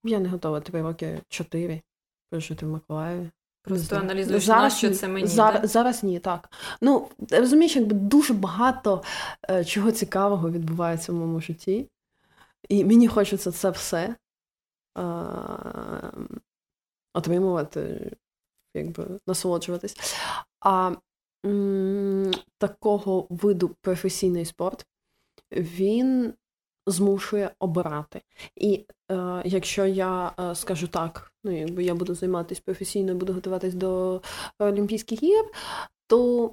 Я 0.04 0.18
не 0.18 0.28
готова 0.28 0.60
три 0.60 0.82
роки, 0.82 1.20
чотири 1.28 1.82
прожити 2.30 2.66
в 2.66 2.68
Миколаєві. 2.68 3.30
Просто 3.68 3.96
аналізуєш, 3.96 4.44
зараз, 4.44 4.72
на 4.72 4.78
що 4.78 4.90
це 4.90 5.08
мені. 5.08 5.26
Зараз, 5.26 5.60
да? 5.62 5.68
зараз 5.68 6.02
ні, 6.04 6.18
так. 6.18 6.50
Ну, 6.82 7.08
розумієш, 7.30 7.76
якби 7.76 7.94
дуже 7.94 8.34
багато 8.34 9.02
е, 9.50 9.64
чого 9.64 9.92
цікавого 9.92 10.50
відбувається 10.50 11.12
в 11.12 11.14
моєму 11.14 11.40
житті. 11.40 11.88
І 12.68 12.84
мені 12.84 13.08
хочеться 13.08 13.52
це 13.52 13.70
все. 13.70 14.14
Е, 14.98 15.02
отримувати, 17.14 18.12
якби 18.74 19.06
насолоджуватись. 19.26 20.16
А 20.60 20.94
м- 21.46 22.30
такого 22.58 23.26
виду 23.30 23.70
професійний 23.82 24.44
спорт 24.44 24.86
він 25.52 26.34
змушує 26.90 27.50
обирати. 27.58 28.22
І 28.56 28.86
е, 29.10 29.42
якщо 29.44 29.86
я 29.86 30.32
е, 30.40 30.54
скажу 30.54 30.88
так, 30.88 31.32
ну 31.44 31.58
якби 31.58 31.84
я 31.84 31.94
буду 31.94 32.14
займатися 32.14 32.62
професійно, 32.64 33.14
буду 33.14 33.32
готуватись 33.32 33.74
до 33.74 34.22
Олімпійських 34.58 35.22
ігор, 35.22 35.46
то 36.06 36.52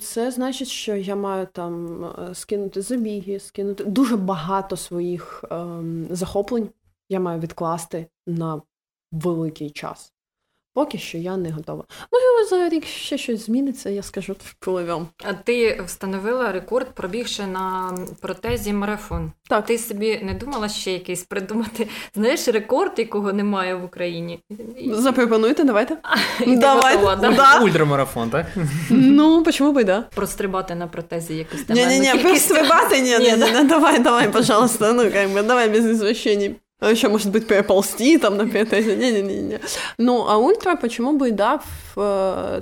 це 0.00 0.30
значить, 0.30 0.68
що 0.68 0.96
я 0.96 1.16
маю 1.16 1.46
там 1.46 2.04
е, 2.04 2.34
скинути 2.34 2.82
забіги, 2.82 3.40
скинути 3.40 3.84
дуже 3.84 4.16
багато 4.16 4.76
своїх 4.76 5.44
е, 5.52 5.66
захоплень. 6.10 6.68
Я 7.08 7.20
маю 7.20 7.40
відкласти 7.40 8.06
на 8.26 8.62
великий 9.12 9.70
час. 9.70 10.12
Поки 10.74 10.98
що 10.98 11.18
я 11.18 11.36
не 11.36 11.50
готова. 11.50 11.84
Можливо, 12.12 12.48
за 12.50 12.68
рік 12.68 12.86
ще 12.86 13.18
щось 13.18 13.46
зміниться, 13.46 13.90
я 13.90 14.02
скажу 14.02 14.36
впливом. 14.38 15.08
А 15.24 15.32
ти 15.32 15.82
встановила 15.86 16.52
рекорд, 16.52 16.94
пробігши 16.94 17.46
на 17.46 17.94
протезі 18.20 18.72
марафон. 18.72 19.32
Так. 19.48 19.66
Ти 19.66 19.78
собі 19.78 20.20
не 20.22 20.34
думала 20.34 20.68
ще 20.68 20.92
якийсь 20.92 21.22
придумати? 21.22 21.88
Знаєш, 22.14 22.48
рекорд, 22.48 22.92
якого 22.96 23.32
немає 23.32 23.74
в 23.74 23.84
Україні? 23.84 24.40
Запропонуйте, 24.92 25.64
давайте. 25.64 25.96
Давайте. 26.46 27.16
Да. 27.36 27.60
Ультрамарафон, 27.64 28.30
так? 28.30 28.46
Ну, 28.90 29.42
почему 29.42 29.72
би, 29.72 29.84
да. 29.84 30.04
Прострибати 30.14 30.74
на 30.74 30.86
протезі 30.86 31.34
якось 31.34 31.62
там. 31.64 31.76
Ні-ні-ні, 31.76 32.18
прострибати, 32.22 33.00
ні, 33.00 33.18
ні, 33.18 33.36
ні, 33.36 33.64
давай, 33.64 33.98
давай, 33.98 34.32
пожалуйста, 34.32 34.92
ну, 34.92 35.10
как 35.10 35.46
давай 35.46 35.68
без 35.68 35.84
извращений. 35.86 36.56
А 36.82 36.90
еще, 36.90 37.08
может 37.08 37.30
быть, 37.30 37.46
переползти 37.46 38.18
там 38.18 38.36
на 38.36 38.46
п'ятезі. 38.46 38.96
Ні-ні-ні. 38.96 39.58
Ну, 39.98 40.26
а 40.28 40.36
ультра, 40.36 40.76
почему 40.76 41.18
би 41.18 41.28
і 41.28 41.32
дав? 41.32 41.64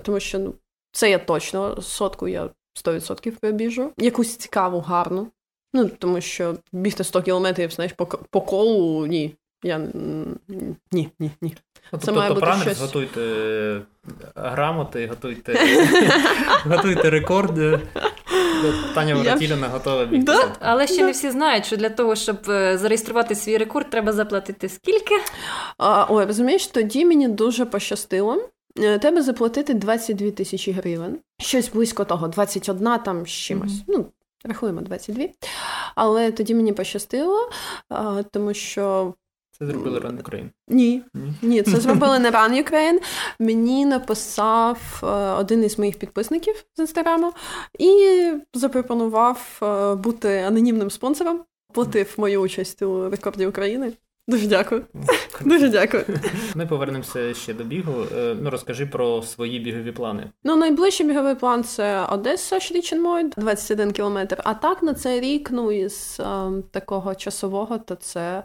Тому 0.03 0.21
що 0.21 0.39
ну, 0.39 0.55
це 0.93 1.11
я 1.11 1.19
точно 1.19 1.83
сотку 1.83 2.29
я 2.29 2.51
100% 2.85 3.31
перебіжу. 3.31 3.93
Якусь 3.99 4.37
цікаву, 4.37 4.81
гарну. 4.81 5.27
Ну, 5.75 5.91
тому 5.99 6.21
що 6.21 6.57
бігти 6.73 7.05
100 7.05 7.23
кілометрів, 7.23 7.71
знаєш, 7.71 7.93
по, 7.93 8.07
по 8.07 8.41
колу 8.41 9.07
ні. 9.07 9.35
Я 9.63 9.79
ні, 10.93 11.09
ні, 11.19 11.31
ні. 11.41 11.57
Ну, 11.93 11.99
це 11.99 12.13
тобто, 12.13 12.35
бути 12.35 12.53
щось... 12.63 12.81
готуйте 12.81 13.21
е, 13.21 13.83
грамоти, 14.35 15.07
готуйте 15.07 15.55
готуйте 16.65 17.11
рекорди. 17.11 17.81
Таня 18.95 19.15
Воротіліна 19.15 19.69
готова 19.69 20.05
бігти. 20.05 20.33
Да? 20.33 20.57
Але 20.61 20.87
ще 20.87 20.99
да. 20.99 21.05
не 21.05 21.13
всі 21.13 21.31
знають, 21.31 21.67
що 21.67 21.77
для 21.77 21.89
того, 21.89 22.17
щоб 22.17 22.37
е, 22.49 22.79
зареєструвати 22.79 23.35
свій 23.35 23.57
рекорд, 23.57 23.91
треба 23.91 24.13
заплатити 24.13 24.69
скільки? 24.69 25.15
А, 25.79 26.07
Ой, 26.09 26.25
розумієш, 26.25 26.67
тоді 26.67 27.05
мені 27.05 27.29
дуже 27.29 27.65
пощастило. 27.65 28.49
Е, 28.79 28.99
треба 28.99 29.23
заплатити 29.23 29.75
22 29.75 30.31
тисячі 30.31 30.73
гривень. 30.73 31.19
Щось 31.39 31.69
близько 31.69 32.05
того, 32.05 32.29
21 32.29 32.99
там 33.05 33.27
з 33.27 33.31
чимось. 33.31 33.73
Mm-hmm. 33.73 33.85
Ну, 33.89 34.07
рахуємо 34.45 34.81
22. 34.81 35.25
Але 35.95 36.33
тоді 36.33 36.55
мені 36.55 36.73
пощастило, 36.73 37.51
тому 38.31 38.55
що 38.55 39.15
це 39.61 39.67
зробили 39.67 39.99
Run 39.99 40.23
Ukraine? 40.23 40.51
Ні. 40.69 41.03
Ні, 41.15 41.33
Ні 41.43 41.63
це 41.63 41.81
зробили 41.81 42.19
не 42.19 42.31
Run 42.31 42.71
Ukraine. 42.71 42.99
Мені 43.39 43.87
написав 43.87 45.01
е, 45.03 45.07
один 45.41 45.65
із 45.65 45.79
моїх 45.79 45.99
підписників 45.99 46.65
з 46.77 46.81
інстаграму 46.81 47.33
і 47.79 48.33
запропонував 48.55 49.61
е, 49.63 49.95
бути 49.95 50.39
анонімним 50.39 50.91
спонсором, 50.91 51.41
платив 51.73 52.15
мою 52.17 52.41
участь 52.41 52.83
у 52.83 53.11
рекорді 53.11 53.47
України. 53.47 53.93
Дуже 54.31 54.47
дякую. 54.47 54.85
Дуже 55.41 55.69
дякую. 55.69 56.05
Ми 56.55 56.67
повернемося 56.67 57.35
ще 57.35 57.55
до 57.55 57.65
бігу. 57.65 57.93
Е, 58.17 58.37
ну 58.41 58.51
розкажи 58.51 58.87
про 58.87 59.23
свої 59.23 59.61
бігові 59.61 59.93
плани. 59.93 60.31
Ну, 60.45 60.57
найближчий 60.57 61.07
біговий 61.07 61.35
план 61.35 61.65
це 61.65 62.05
Одеса 62.05 62.61
Шріченмой, 62.61 63.25
21 63.37 63.93
кілометр. 63.93 64.41
А 64.45 64.55
так 64.55 64.83
на 64.83 64.95
цей 64.95 65.21
рік, 65.21 65.49
ну 65.53 65.73
із 65.73 66.21
е, 66.21 66.51
такого 66.71 67.15
часового, 67.15 67.79
то 67.79 67.95
це 67.95 68.43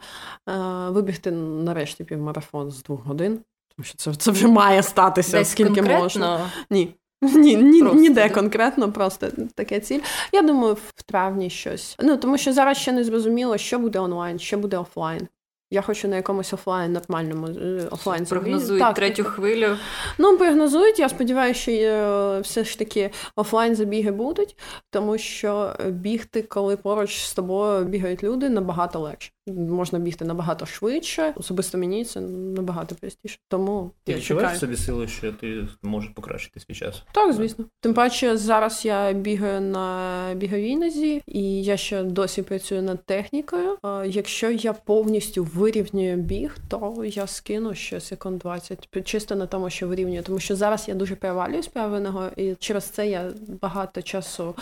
е, 0.50 0.54
вибігти 0.90 1.32
нарешті 1.32 2.04
півмарафон 2.04 2.72
з 2.72 2.84
двох 2.84 3.06
годин. 3.06 3.40
Тому 3.76 3.86
що 3.86 3.98
це 3.98 4.14
це 4.14 4.32
вже 4.32 4.48
має 4.48 4.84
статися, 4.84 5.38
Десь 5.38 5.50
скільки 5.50 5.74
конкретно? 5.74 6.04
можна. 6.04 6.50
Ні. 6.70 6.96
Ні, 7.22 7.56
ні, 7.56 7.80
просто, 7.80 8.00
ніде 8.00 8.30
конкретно, 8.30 8.92
просто 8.92 9.28
таке 9.56 9.80
ціль. 9.80 10.00
Я 10.32 10.42
думаю, 10.42 10.74
в 10.74 11.04
травні 11.04 11.50
щось. 11.50 11.96
Ну 12.00 12.18
тому 12.18 12.38
що 12.38 12.54
зараз 12.54 12.78
ще 12.78 12.92
не 12.92 13.04
зрозуміло, 13.04 13.58
що 13.58 13.80
буде 13.80 14.00
онлайн, 14.00 14.40
що 14.40 14.58
буде 14.58 14.78
офлайн. 14.78 15.28
Я 15.76 15.82
хочу 15.82 16.08
на 16.08 16.16
якомусь 16.16 16.54
офлайн 16.54 16.94
нормальному 16.94 17.48
е, 17.48 17.88
офлайн 17.92 18.26
Прогнозують 18.26 18.82
так, 18.84 18.96
третю 18.96 19.24
так. 19.24 19.32
хвилю. 19.32 19.78
Ну, 20.18 20.38
прогнозують. 20.38 21.00
Я 21.00 21.10
сподіваюся, 21.10 21.60
що 21.60 21.72
е, 21.72 22.40
все 22.40 22.64
ж 22.64 22.80
таки 22.80 23.12
офлайн 23.36 23.76
забіги 23.76 24.12
будуть, 24.12 24.58
тому 24.90 25.18
що 25.18 25.76
бігти, 25.90 26.42
коли 26.42 26.78
поруч 26.78 27.24
з 27.24 27.34
тобою 27.34 27.86
бігають 27.86 28.24
люди, 28.24 28.50
набагато 28.50 29.00
легше 29.00 29.32
можна 29.48 30.00
бігти 30.00 30.26
набагато 30.26 30.66
швидше. 30.66 31.34
Особисто 31.36 31.78
мені 31.78 32.06
це 32.06 32.22
набагато 32.22 32.96
простіше. 32.96 33.38
Тому 33.48 33.92
ти 34.04 34.12
я 34.12 34.18
відчуваєш 34.18 34.60
собі 34.60 34.76
силу, 34.78 35.08
що 35.08 35.32
ти 35.32 35.68
можеш 35.82 36.10
покращити 36.10 36.60
свій 36.60 36.74
час? 36.74 37.04
Так, 37.12 37.34
звісно. 37.34 37.66
Тим 37.80 37.94
паче, 37.94 38.38
зараз 38.38 38.86
я 38.86 39.14
бігаю 39.14 39.62
на 39.62 40.34
біговій 40.36 40.76
нозі, 40.76 41.22
і 41.28 41.64
я 41.64 41.78
ще 41.78 42.04
досі 42.04 42.42
працюю 42.42 42.82
над 42.82 43.06
технікою. 43.06 43.78
Якщо 44.06 44.52
я 44.52 44.74
повністю 44.74 45.44
вирівнюю 45.44 46.18
біг, 46.18 46.58
то 46.68 47.06
я 47.06 47.28
скину 47.28 47.76
ще 47.76 48.00
секунд 48.00 48.40
20. 48.40 48.90
чисто 49.06 49.36
на 49.36 49.48
тому, 49.48 49.70
що 49.70 49.88
вирівнюю. 49.88 50.24
Тому 50.24 50.40
що 50.40 50.56
зараз 50.56 50.88
я 50.88 50.96
дуже 50.96 51.16
перевалююсь 51.16 51.68
правильного, 51.68 52.30
і 52.38 52.56
через 52.56 52.84
це 52.84 53.08
я 53.08 53.32
багато 53.62 54.02
часу 54.02 54.56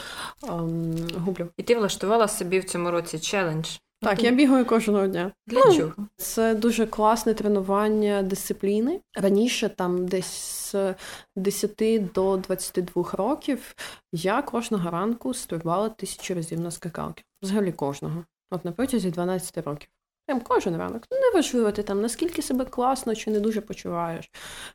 ем, 0.50 0.96
гублю. 1.18 1.48
І 1.58 1.64
ти 1.64 1.76
влаштувала 1.76 2.28
собі 2.28 2.60
в 2.60 2.64
цьому 2.64 2.92
році 2.92 3.20
челендж. 3.20 3.68
Так, 4.04 4.24
я 4.24 4.32
бігаю 4.32 4.66
кожного 4.66 5.08
дня. 5.08 5.32
Для 5.48 5.62
ну, 5.66 5.76
чого? 5.76 5.94
Це 6.18 6.56
дуже 6.56 6.86
класне 6.86 7.34
тренування 7.34 8.24
дисципліни. 8.24 9.02
Раніше, 9.16 9.70
там 9.70 10.08
десь 10.08 10.74
з 10.74 10.96
10 11.36 12.12
до 12.14 12.38
22 12.38 13.06
років, 13.14 13.76
я 14.12 14.42
кожного 14.42 14.90
ранку 14.90 15.34
стрибала 15.34 15.90
тисячу 15.90 16.34
разів 16.34 16.60
на 16.60 16.72
скакалки. 16.72 17.24
Взагалі 17.42 17.72
кожного. 17.72 18.26
От 18.52 18.66
на 18.66 18.72
протязі 18.72 19.12
12 19.12 19.58
років. 19.58 19.90
Прям 20.26 20.42
кожен 20.42 20.78
ранок. 20.78 21.04
Ну, 21.12 21.18
неважливо, 21.20 21.72
ти 21.72 21.84
там 21.84 22.02
наскільки 22.02 22.42
себе 22.42 22.66
класно 22.66 23.16
чи 23.16 23.32
не 23.32 23.40
дуже 23.40 23.62
почуваєш. 23.62 24.32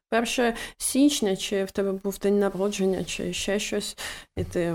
Перше 0.09 0.55
січня, 0.79 1.37
чи 1.37 1.65
в 1.65 1.71
тебе 1.71 1.93
був 1.93 2.19
день 2.19 2.39
народження, 2.39 3.05
чи 3.05 3.33
ще 3.33 3.59
щось, 3.59 3.97
і 4.37 4.45
ти 4.45 4.75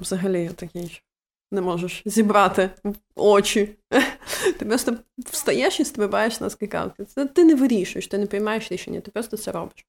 взагалі 0.00 0.50
такий 0.56 1.02
не 1.50 1.60
можеш 1.60 2.02
зібрати 2.04 2.70
очі. 3.16 3.76
Ти 4.58 4.64
просто 4.64 4.96
встаєш 5.18 5.80
і 5.80 5.84
стрибаєш 5.84 6.40
на 6.40 6.50
скакалки. 6.50 7.04
Це 7.04 7.26
ти 7.26 7.44
не 7.44 7.54
вирішуєш, 7.54 8.06
ти 8.06 8.18
не 8.18 8.26
приймаєш 8.26 8.72
рішення, 8.72 9.00
ти 9.00 9.10
просто 9.10 9.36
це 9.36 9.52
робиш. 9.52 9.86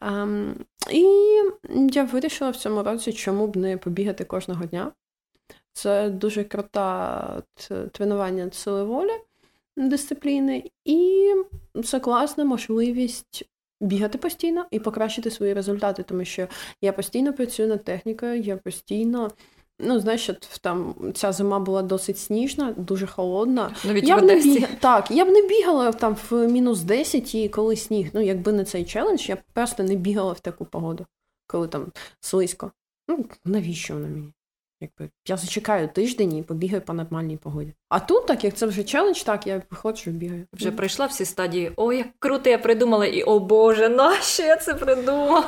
Um, 0.00 0.54
і 0.90 1.02
я 1.92 2.04
вирішила 2.04 2.50
в 2.50 2.56
цьому 2.56 2.82
році, 2.82 3.12
чому 3.12 3.46
б 3.46 3.56
не 3.56 3.76
побігати 3.76 4.24
кожного 4.24 4.64
дня. 4.64 4.92
Це 5.72 6.10
дуже 6.10 6.44
крута 6.44 7.42
тренування 7.92 8.50
сили 8.52 8.84
волі 8.84 9.12
дисципліни, 9.76 10.70
і 10.84 11.32
це 11.84 12.00
класна 12.00 12.44
можливість. 12.44 13.44
Бігати 13.80 14.18
постійно 14.18 14.66
і 14.70 14.80
покращити 14.80 15.30
свої 15.30 15.54
результати, 15.54 16.02
тому 16.02 16.24
що 16.24 16.48
я 16.80 16.92
постійно 16.92 17.32
працюю 17.32 17.68
над 17.68 17.84
технікою, 17.84 18.40
я 18.40 18.56
постійно 18.56 19.30
Ну, 19.80 20.00
знаєш, 20.00 20.30
там 20.60 20.94
ця 21.14 21.32
зима 21.32 21.58
була 21.58 21.82
досить 21.82 22.18
сніжна, 22.18 22.74
дуже 22.76 23.06
холодна. 23.06 23.70
Навіть 23.84 24.08
я 24.08 24.18
б 24.18 24.22
не 24.22 24.36
біг... 24.40 24.68
Так, 24.80 25.10
я 25.10 25.24
б 25.24 25.28
не 25.28 25.42
бігала 25.42 25.92
там 25.92 26.16
в 26.30 26.48
мінус 26.48 26.80
10 26.80 27.34
і 27.34 27.48
коли 27.48 27.76
сніг. 27.76 28.10
Ну, 28.12 28.20
якби 28.20 28.52
не 28.52 28.64
цей 28.64 28.84
челендж, 28.84 29.28
я 29.28 29.36
б 29.36 29.38
просто 29.52 29.82
не 29.82 29.94
бігала 29.94 30.32
в 30.32 30.40
таку 30.40 30.64
погоду, 30.64 31.06
коли 31.46 31.68
там 31.68 31.92
слизько. 32.20 32.72
Ну, 33.08 33.24
навіщо 33.44 33.94
вона 33.94 34.08
мені? 34.08 34.32
Якби 34.80 35.10
Я 35.28 35.36
зачекаю 35.36 35.88
тиждень 35.88 36.36
і 36.36 36.42
побігаю 36.42 36.82
по 36.82 36.92
нормальній 36.92 37.36
погоді. 37.36 37.74
А 37.88 38.00
тут, 38.00 38.26
так 38.26 38.44
як 38.44 38.54
це 38.54 38.66
вже 38.66 38.84
челендж, 38.84 39.22
так 39.22 39.46
я 39.46 39.62
виходжу 39.70 40.10
бігаю. 40.10 40.46
Вже 40.52 40.70
пройшла 40.70 41.06
всі 41.06 41.24
стадії. 41.24 41.72
О, 41.76 41.92
як 41.92 42.06
круто, 42.18 42.50
я 42.50 42.58
придумала, 42.58 43.06
і 43.06 43.22
о 43.22 43.38
Боже, 43.38 43.88
нащо 43.88 44.42
я 44.42 44.56
це 44.56 44.74
придумала? 44.74 45.44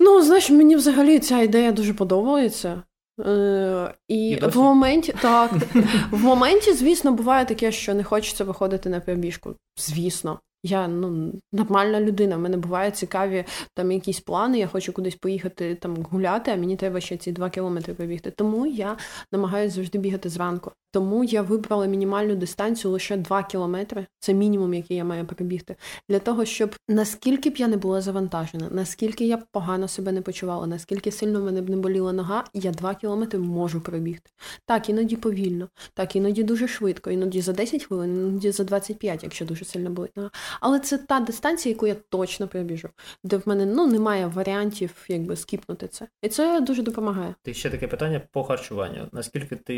Ну, 0.00 0.22
знаєш, 0.22 0.50
мені 0.50 0.76
взагалі 0.76 1.18
ця 1.18 1.40
ідея 1.40 1.72
дуже 1.72 1.94
подобається. 1.94 2.82
Е, 3.20 3.94
І, 4.08 4.28
і 4.28 4.36
в 4.36 4.56
моменті, 4.56 5.14
так, 5.22 5.52
в 6.10 6.24
моменті, 6.24 6.72
звісно, 6.72 7.12
буває 7.12 7.44
таке, 7.44 7.72
що 7.72 7.94
не 7.94 8.04
хочеться 8.04 8.44
виходити 8.44 8.88
на 8.88 9.00
пробіжку. 9.00 9.54
Звісно. 9.76 10.40
Я 10.64 10.88
ну, 10.88 11.32
нормальна 11.52 12.00
людина. 12.00 12.36
В 12.36 12.40
мене 12.40 12.56
бувають 12.56 12.96
цікаві 12.96 13.44
там 13.74 13.92
якісь 13.92 14.20
плани. 14.20 14.58
Я 14.58 14.66
хочу 14.66 14.92
кудись 14.92 15.14
поїхати 15.14 15.74
там 15.74 15.96
гуляти, 15.96 16.50
а 16.50 16.56
мені 16.56 16.76
треба 16.76 17.00
ще 17.00 17.16
ці 17.16 17.32
два 17.32 17.50
кілометри 17.50 17.94
побігти. 17.94 18.30
Тому 18.30 18.66
я 18.66 18.96
намагаюся 19.32 19.74
завжди 19.74 19.98
бігати 19.98 20.28
зранку. 20.28 20.72
Тому 20.92 21.24
я 21.24 21.42
вибрала 21.42 21.86
мінімальну 21.86 22.34
дистанцію 22.34 22.92
лише 22.92 23.16
2 23.16 23.42
кілометри. 23.42 24.06
Це 24.18 24.34
мінімум, 24.34 24.74
який 24.74 24.96
я 24.96 25.04
маю 25.04 25.26
пробігти. 25.26 25.76
Для 26.08 26.18
того, 26.18 26.44
щоб 26.44 26.74
наскільки 26.88 27.50
б 27.50 27.56
я 27.56 27.68
не 27.68 27.76
була 27.76 28.00
завантажена, 28.00 28.68
наскільки 28.70 29.26
я 29.26 29.36
б 29.36 29.44
погано 29.52 29.88
себе 29.88 30.12
не 30.12 30.22
почувала, 30.22 30.66
наскільки 30.66 31.12
сильно 31.12 31.40
мене 31.40 31.62
б 31.62 31.70
не 31.70 31.76
боліла 31.76 32.12
нога, 32.12 32.44
я 32.54 32.70
2 32.70 32.94
кілометри 32.94 33.38
можу 33.38 33.80
пробігти. 33.80 34.30
Так, 34.66 34.88
іноді 34.88 35.16
повільно, 35.16 35.68
так, 35.94 36.16
іноді 36.16 36.42
дуже 36.42 36.68
швидко, 36.68 37.10
іноді 37.10 37.40
за 37.40 37.52
10 37.52 37.84
хвилин, 37.84 38.10
іноді 38.10 38.50
за 38.50 38.64
25, 38.64 39.22
якщо 39.22 39.44
дуже 39.44 39.64
сильно 39.64 39.90
болить 39.90 40.16
нога. 40.16 40.30
Але 40.60 40.80
це 40.80 40.98
та 40.98 41.20
дистанція, 41.20 41.72
яку 41.72 41.86
я 41.86 41.94
точно 42.08 42.48
пробіжу, 42.48 42.88
де 43.24 43.36
в 43.36 43.42
мене 43.46 43.66
ну 43.66 43.86
немає 43.86 44.26
варіантів, 44.26 45.04
якби 45.08 45.36
скіпнути 45.36 45.88
це. 45.88 46.08
І 46.22 46.28
це 46.28 46.60
дуже 46.60 46.82
допомагає. 46.82 47.34
Ти 47.42 47.54
ще 47.54 47.70
таке 47.70 47.88
питання 47.88 48.20
по 48.32 48.44
харчуванню. 48.44 49.08
Наскільки 49.12 49.56
ти 49.56 49.74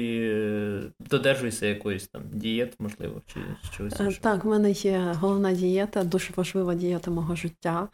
додержуєшся 1.11 1.67
якоїсь 1.67 2.09
там 2.09 2.23
дієт, 2.33 2.75
можливо, 2.79 3.23
чи 3.27 3.41
чогось? 3.77 4.01
Е, 4.01 4.19
так, 4.21 4.45
в 4.45 4.49
мене 4.49 4.71
є 4.71 4.99
головна 4.99 5.53
дієта, 5.53 6.05
дуже 6.05 6.33
важлива 6.37 6.75
дієта 6.75 7.11
мого 7.11 7.37
життя, 7.37 7.89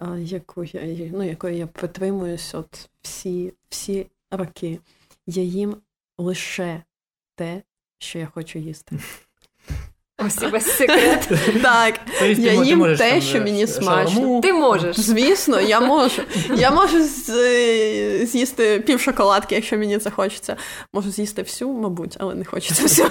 е, 0.00 0.20
яку 0.20 0.64
я 0.64 1.10
ну, 1.12 1.22
якою 1.22 1.56
я 1.56 1.66
притримуюсь 1.66 2.54
от 2.54 2.90
всі, 3.02 3.52
всі 3.68 4.06
роки. 4.30 4.80
Я 5.26 5.42
їм 5.42 5.76
лише 6.18 6.82
те, 7.34 7.62
що 7.98 8.18
я 8.18 8.26
хочу 8.26 8.58
їсти. 8.58 8.98
Ось 10.18 10.42
і 10.42 10.46
весь 10.46 10.76
секрет. 10.76 11.28
Так, 11.62 12.00
я 12.20 12.52
їм 12.52 12.96
те, 12.96 13.20
що 13.20 13.40
мені 13.40 13.66
смачно. 13.66 14.40
Ти 14.40 14.52
можеш. 14.52 15.00
Звісно, 15.00 15.60
я 15.60 15.80
можу. 15.80 16.22
Я 16.56 16.70
можу 16.70 16.96
е, 17.28 18.26
з'їсти 18.26 18.80
пів 18.86 19.00
шоколадки, 19.00 19.54
якщо 19.54 19.78
мені 19.78 19.98
це 19.98 20.10
хочеться. 20.10 20.56
Можу 20.92 21.10
з'їсти 21.10 21.42
всю, 21.42 21.72
мабуть, 21.72 22.16
але 22.20 22.34
не 22.34 22.44
хочеться 22.44 22.82
всю. 22.82 23.08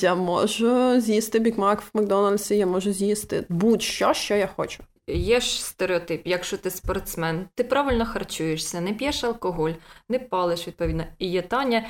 Я 0.00 0.14
можу 0.14 1.00
з'їсти 1.00 1.38
бікмак 1.38 1.80
в 1.82 1.84
Макдональдсі, 1.94 2.56
я 2.56 2.66
можу 2.66 2.92
з'їсти 2.92 3.44
будь-що, 3.48 4.14
що 4.14 4.34
я 4.34 4.48
хочу. 4.56 4.78
Є 5.08 5.40
ж 5.40 5.64
стереотип, 5.64 6.22
якщо 6.24 6.56
ти 6.56 6.70
спортсмен, 6.70 7.48
ти 7.54 7.64
правильно 7.64 8.06
харчуєшся, 8.06 8.80
не 8.80 8.92
п'єш 8.92 9.24
алкоголь, 9.24 9.70
не 10.08 10.18
палиш 10.18 10.66
відповідно. 10.66 11.04
І 11.18 11.30
є 11.30 11.42
Таня 11.42 11.84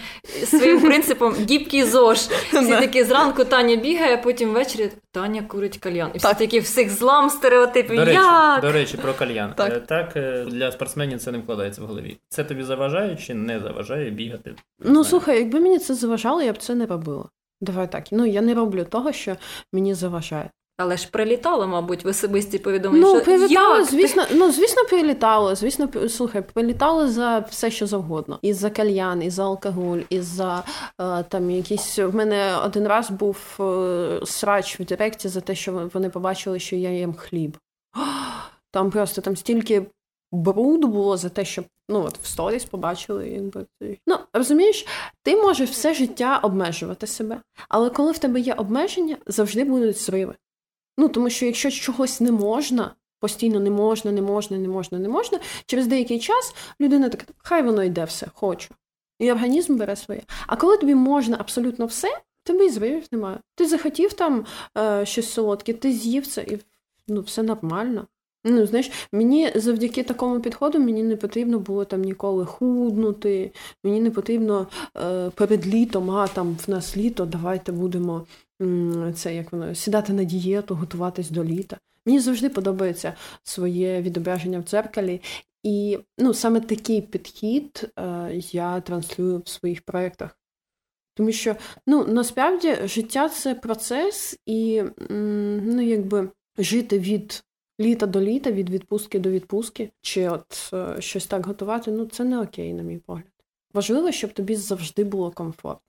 своїм 0.45 0.81
принципом 0.87 1.35
гібкий 1.35 1.85
зож. 1.85 2.19
Всі 2.19 2.71
такі 2.71 3.05
зранку 3.05 3.45
Таня 3.45 3.77
бігає, 3.77 4.15
а 4.15 4.17
потім 4.17 4.53
ввечері 4.53 4.91
Таня 5.11 5.43
курить 5.43 5.79
кальян. 5.79 6.11
І 6.15 6.19
всі 6.19 6.35
такі 6.35 6.61
всіх 6.61 6.91
злам 6.91 7.31
стереотипів. 7.31 7.97
До 7.97 8.05
речі, 8.05 8.19
Як? 8.19 8.61
до 8.61 8.73
речі, 8.73 8.97
про 8.97 9.15
кальян. 9.15 9.55
Так. 9.57 9.73
Е, 9.73 9.81
так 9.81 10.17
е, 10.17 10.45
для 10.45 10.73
спортсменів 10.73 11.19
це 11.21 11.33
не 11.33 11.39
вкладається 11.39 11.83
в 11.83 11.87
голові. 11.87 12.17
Це 12.29 12.45
тобі 12.45 12.63
заважає 12.63 13.17
чи 13.17 13.35
не 13.35 13.61
заважає 13.61 14.11
бігати? 14.11 14.55
Ну 14.79 15.05
слухай, 15.05 15.39
якби 15.39 15.61
мені 15.61 15.79
це 15.79 15.95
заважало, 15.95 16.43
я 16.43 16.53
б 16.53 16.59
це 16.59 16.75
не 16.75 16.87
робила. 16.87 17.25
Давай 17.61 17.93
так. 17.93 18.05
Ну 18.11 18.27
я 18.27 18.41
не 18.41 18.55
роблю 18.55 18.85
того, 18.85 19.13
що 19.13 19.37
мені 19.73 19.95
заважає. 19.95 20.51
Але 20.79 20.97
ж 20.97 21.09
прилітало, 21.11 21.67
мабуть, 21.67 22.05
в 22.05 22.09
особисті 22.09 22.59
повідомлення. 22.59 23.07
Ну, 23.07 23.15
що 23.15 23.25
прилітало, 23.25 23.77
як? 23.77 23.87
звісно, 23.87 24.23
ну 24.31 24.53
звісно, 24.53 24.83
прилітало. 24.85 25.55
Звісно, 25.55 25.89
слухай, 26.09 26.43
прилітало 26.43 27.09
за 27.09 27.39
все, 27.39 27.71
що 27.71 27.87
завгодно. 27.87 28.39
І 28.43 28.53
за 28.53 28.71
кальян, 28.71 29.23
і 29.23 29.31
за 29.31 29.45
алкоголь, 29.45 29.99
і 30.11 30.21
за 30.21 30.65
е, 31.01 31.23
там 31.23 31.51
якісь. 31.51 31.99
В 31.99 32.15
мене 32.15 32.59
один 32.65 32.87
раз 32.87 33.11
був 33.11 33.37
е, 33.61 34.21
срач 34.27 34.81
в 34.81 34.85
директі 34.85 35.29
за 35.29 35.41
те, 35.41 35.55
що 35.55 35.91
вони 35.95 36.11
побачили, 36.11 36.59
що 36.59 36.77
я 36.77 36.91
їм 36.91 37.15
хліб. 37.15 37.57
Там 38.71 38.91
просто 38.91 39.21
там 39.21 39.37
стільки. 39.37 39.87
Бруд 40.33 40.85
було 40.85 41.17
за 41.17 41.29
те, 41.29 41.45
що 41.45 41.65
ну 41.89 42.05
от 42.05 42.19
в 42.19 42.27
сторіс 42.27 42.65
побачили, 42.65 43.29
якби 43.29 43.67
ну 44.07 44.17
розумієш, 44.33 44.87
ти 45.23 45.37
можеш 45.37 45.71
все 45.71 45.95
життя 45.95 46.41
обмежувати 46.43 47.07
себе, 47.07 47.41
але 47.69 47.91
коли 47.91 48.13
в 48.13 48.19
тебе 48.19 48.41
є 48.41 48.55
обмеження, 48.55 49.17
завжди 49.27 49.65
будуть 49.65 49.99
зриви. 49.99 50.35
Ну, 50.99 51.09
тому 51.09 51.31
що 51.31 51.47
якщо 51.47 51.71
чогось 51.71 52.21
не 52.21 52.33
можна, 52.33 52.95
постійно 53.21 53.61
не 53.61 53.71
можна, 53.71 54.13
не 54.13 54.23
можна, 54.23 54.59
не 54.59 54.69
можна, 54.69 54.99
не 54.99 55.09
можна, 55.09 55.39
через 55.67 55.87
деякий 55.87 56.19
час 56.19 56.55
людина 56.81 57.09
така, 57.09 57.25
хай 57.39 57.63
воно 57.63 57.85
йде 57.85 58.05
все, 58.05 58.27
хочу. 58.35 58.75
І 59.19 59.33
організм 59.33 59.77
бере 59.77 59.97
своє. 59.97 60.23
А 60.47 60.57
коли 60.57 60.77
тобі 60.77 60.95
можна 60.95 61.37
абсолютно 61.41 61.87
все, 61.87 62.09
тобі 62.45 62.65
і 62.65 62.71
звивів 62.71 63.07
немає. 63.13 63.39
Ти 63.55 63.67
захотів 63.67 64.13
там 64.13 64.47
е, 64.79 65.07
щось 65.07 65.33
солодке, 65.33 65.73
ти 65.73 65.93
з'їв 65.93 66.27
це 66.27 66.43
і 66.43 66.59
ну, 67.09 67.21
все 67.21 67.43
нормально. 67.43 68.07
Ну, 68.45 68.67
знаєш, 68.67 68.91
мені 69.13 69.53
завдяки 69.55 70.03
такому 70.03 70.41
підходу 70.41 70.79
мені 70.79 71.03
не 71.03 71.17
потрібно 71.17 71.59
було 71.59 71.85
там 71.85 72.03
ніколи 72.03 72.47
худнути, 72.47 73.53
мені 73.85 74.01
не 74.01 74.11
потрібно 74.11 74.67
е, 74.97 75.31
перед 75.31 75.67
літом, 75.67 76.11
а 76.11 76.29
там 76.29 76.57
в 76.67 76.71
нас 76.71 76.97
літо, 76.97 77.27
давайте 77.27 77.73
будемо 77.73 78.27
це 79.15 79.35
як 79.35 79.53
воно 79.53 79.75
сідати 79.75 80.13
на 80.13 80.25
дієту, 80.25 80.75
готуватись 80.75 81.31
до 81.31 81.45
літа. 81.45 81.79
Мені 82.07 82.21
завжди 82.21 82.49
подобається 82.49 83.15
своє 83.43 84.03
відображення 84.03 84.59
в 84.59 84.63
дзеркалі. 84.63 85.21
І 85.63 85.99
ну, 86.19 86.35
саме 86.35 86.61
такий 86.61 87.03
підхід 87.03 87.91
е, 87.99 88.31
я 88.35 88.81
транслюю 88.81 89.39
в 89.39 89.49
своїх 89.49 89.83
проєктах. 89.83 90.39
Тому 91.15 91.33
що 91.33 91.57
ну, 91.87 92.07
насправді 92.07 92.77
життя 92.85 93.29
це 93.29 93.55
процес, 93.55 94.39
і 94.47 94.83
ну, 95.11 95.83
якби 95.83 96.31
жити 96.59 96.99
від 96.99 97.45
літа 97.81 98.07
до 98.07 98.21
літа, 98.21 98.53
від 98.53 98.71
відпустки 98.71 99.19
до 99.19 99.31
відпустки, 99.31 99.91
чи 100.01 100.29
от 100.29 100.71
е, 100.73 100.97
щось 101.01 101.27
так 101.27 101.47
готувати, 101.47 101.91
ну 101.91 102.07
це 102.07 102.25
не 102.25 102.41
окей, 102.41 102.75
на 102.75 102.83
мій 102.83 102.99
погляд. 102.99 103.25
Важливо, 103.75 104.13
щоб 104.13 104.33
тобі 104.33 104.57
завжди 104.57 105.05
було 105.05 105.31
комфортно, 105.31 105.81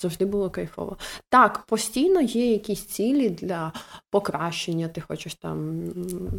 завжди 0.00 0.24
було 0.24 0.50
кайфово. 0.50 0.96
Так, 1.28 1.64
постійно 1.66 2.20
є 2.20 2.52
якісь 2.52 2.84
цілі 2.84 3.30
для 3.30 3.72
покращення. 4.10 4.88
Ти 4.88 5.00
хочеш 5.00 5.34
там 5.34 5.82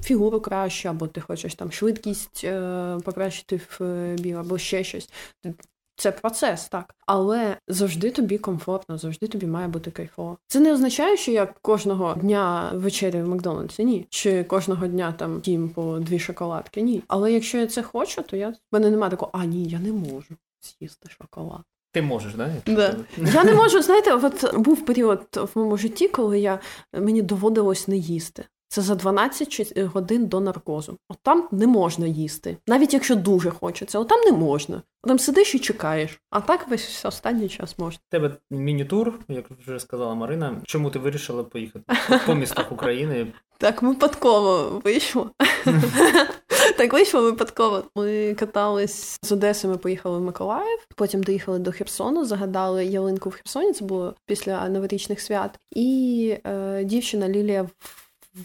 фігуру 0.04 0.41
краще, 0.41 0.89
або 0.89 1.08
ти 1.08 1.21
хочеш 1.21 1.56
там 1.56 1.71
швидкість 1.71 2.41
е, 2.43 2.97
покращити 3.06 3.58
в 3.58 3.84
е, 3.84 4.15
біг, 4.19 4.38
або 4.38 4.58
ще 4.58 4.84
щось. 4.84 5.10
Це 6.02 6.12
процес, 6.12 6.67
так. 6.67 6.95
Але 7.06 7.58
завжди 7.67 8.12
тобі 8.12 8.38
комфортно, 8.38 8.97
завжди 8.97 9.28
тобі 9.28 9.45
має 9.45 9.67
бути 9.67 9.91
кайфово. 9.91 10.38
Це 10.47 10.60
не 10.60 10.74
означає, 10.74 11.17
що 11.17 11.32
я 11.32 11.54
кожного 11.62 12.13
дня 12.13 12.71
вечерю 12.74 13.26
в 13.26 13.28
Макдональдсі, 13.28 13.86
ні. 13.86 14.08
Чи 14.10 14.43
кожного 14.43 14.88
дня 14.88 15.12
там 15.12 15.41
їм 15.45 15.69
по 15.69 16.00
дві 16.00 16.19
шоколадки. 16.19 16.82
Ні. 16.82 17.04
Але 17.08 17.32
якщо 17.32 17.58
я 17.58 17.67
це 17.67 17.84
хочу, 17.84 18.21
то 18.21 18.38
я 18.38 18.50
в 18.50 18.56
мене 18.71 18.89
немає 18.89 19.12
такого, 19.12 19.32
а 19.36 19.45
ні, 19.45 19.65
я 19.65 19.80
не 19.80 19.91
можу 19.91 20.36
з'їсти 20.62 21.10
шоколад. 21.10 21.62
Ти 21.92 22.02
можеш, 22.02 22.34
да? 22.34 22.50
да? 22.68 22.96
Я 23.18 23.44
не 23.44 23.54
можу, 23.54 23.82
знаєте, 23.82 24.14
от 24.14 24.56
був 24.58 24.86
період 24.86 25.28
в 25.34 25.50
моєму 25.56 25.78
житті, 25.78 26.08
коли 26.08 26.40
я 26.40 26.60
мені 26.94 27.22
доводилось 27.22 27.88
не 27.88 27.98
їсти. 27.98 28.46
Це 28.68 28.82
за 28.82 28.96
12 28.96 29.78
годин 29.86 30.26
до 30.28 30.40
наркозу. 30.40 30.98
От 31.10 31.18
там 31.24 31.48
не 31.52 31.68
можна 31.68 32.08
їсти, 32.08 32.58
навіть 32.68 32.94
якщо 32.94 33.16
дуже 33.16 33.50
хочеться, 33.50 34.00
от 34.00 34.08
там 34.08 34.22
не 34.22 34.32
можна. 34.32 34.82
Там 35.04 35.20
сидиш 35.20 35.56
і 35.56 35.60
чекаєш. 35.60 36.22
А 36.30 36.42
так 36.42 36.68
весь 36.68 37.06
останній 37.06 37.50
час 37.50 37.80
можна. 37.80 38.00
Тебе 38.10 38.36
міні-тур, 38.52 39.20
як 39.28 39.46
вже 39.66 39.80
сказала 39.80 40.16
Марина. 40.16 40.62
Чому 40.64 40.90
ти 40.90 41.00
вирішила 41.00 41.44
поїхати 41.44 41.86
по 42.26 42.36
містах 42.36 42.72
України? 42.72 43.28
Так 43.58 43.82
випадково 43.82 44.82
вийшло. 44.84 45.32
Так 46.78 46.94
вийшло 46.94 47.22
випадково. 47.22 47.84
Ми 47.96 48.36
катались 48.40 49.20
з 49.22 49.32
Одеси, 49.32 49.68
ми 49.68 49.78
поїхали 49.78 50.18
в 50.18 50.22
Миколаїв, 50.22 50.80
потім 50.96 51.24
доїхали 51.24 51.60
до 51.60 51.72
Херсону, 51.72 52.26
загадали 52.26 52.86
ялинку 52.86 53.30
в 53.30 53.34
Херсоні. 53.34 53.74
Це 53.74 53.86
було 53.86 54.16
після 54.26 54.70
новорічних 54.70 55.22
свят. 55.22 55.60
І 55.72 56.38
е, 56.46 56.84
дівчина 56.84 57.30
Лілія 57.30 57.70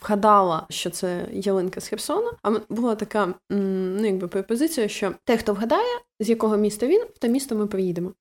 вгадала, 0.01 0.67
що 0.71 0.91
це 0.91 1.27
ялинка 1.33 1.81
з 1.81 1.89
Херсона. 1.89 2.33
А 2.43 2.51
була 2.69 2.95
така 2.95 3.35
ну, 3.51 4.07
якби 4.07 4.29
пропозиція, 4.29 4.89
що 4.89 5.12
те, 5.25 5.37
хто 5.37 5.55
вгадає, 5.55 6.01
з 6.21 6.29
якого 6.29 6.57
міста 6.57 6.87
він, 6.87 7.03
в 7.15 7.19
те 7.19 7.29
місто 7.29 7.55
ми 7.55 7.67
приїдемо. 7.67 8.12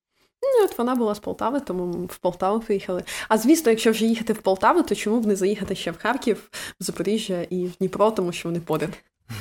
Ну, 0.42 0.66
от 0.66 0.78
вона 0.78 0.96
була 0.96 1.16
з 1.16 1.20
Полтави, 1.20 1.60
тому 1.60 2.06
в 2.06 2.18
Полтаву 2.18 2.60
приїхали. 2.60 3.04
А 3.30 3.38
звісно, 3.38 3.72
якщо 3.72 3.92
вже 3.92 4.06
їхати 4.06 4.34
в 4.34 4.38
Полтаву, 4.38 4.84
то 4.84 4.96
чому 4.96 5.20
б 5.20 5.26
не 5.26 5.36
заїхати 5.36 5.76
ще 5.76 5.92
в 5.92 5.98
Харків, 5.98 6.50
в 6.80 6.84
Запоріжжя 6.84 7.42
і 7.50 7.66
в 7.66 7.76
Дніпро, 7.78 8.12
тому 8.12 8.32
що 8.32 8.50
вони 8.50 8.60
поряд. 8.60 8.90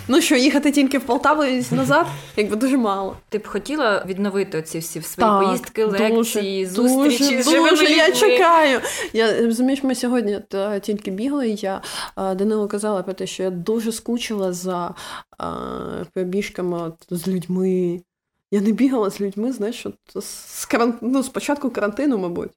Ну 0.09 0.21
що, 0.21 0.37
їхати 0.37 0.73
тільки 0.73 0.99
в 0.99 1.07
Полтаву 1.07 1.45
і 1.45 1.65
назад, 1.71 2.07
якби 2.37 2.57
дуже 2.57 2.77
мало. 2.77 3.17
Ти 3.29 3.39
б 3.39 3.47
хотіла 3.47 4.05
відновити 4.07 4.59
оці 4.59 4.79
всі 4.79 5.03
свої 5.03 5.31
так, 5.31 5.45
поїздки, 5.45 5.85
лекції, 5.85 6.67
дуже, 6.67 6.89
зустрічі? 6.89 7.37
Дуже, 7.37 7.71
дуже 7.71 7.85
я 7.85 8.13
чекаю. 8.13 8.81
Я 9.13 9.47
розумієш, 9.47 9.83
ми 9.83 9.95
сьогодні 9.95 10.41
тільки 10.83 11.11
бігли, 11.11 11.49
і 11.49 11.57
я 11.57 11.83
Данилу 12.17 12.69
казала 12.69 13.03
про 13.03 13.15
те, 13.15 13.27
що 13.27 13.43
я 13.43 13.51
дуже 13.51 13.93
скучила 13.93 14.53
за 14.53 14.95
а, 15.39 16.05
пробіжками 16.13 16.93
з 17.11 17.29
людьми. 17.29 18.03
Я 18.51 18.61
не 18.61 18.73
бігала 18.73 19.11
з 19.11 19.21
людьми, 19.21 19.53
знаєш, 19.53 19.87
от, 19.87 20.25
з 20.25 20.67
каран... 20.67 20.95
ну, 21.01 21.23
спочатку 21.23 21.71
карантину, 21.71 22.19
мабуть. 22.19 22.51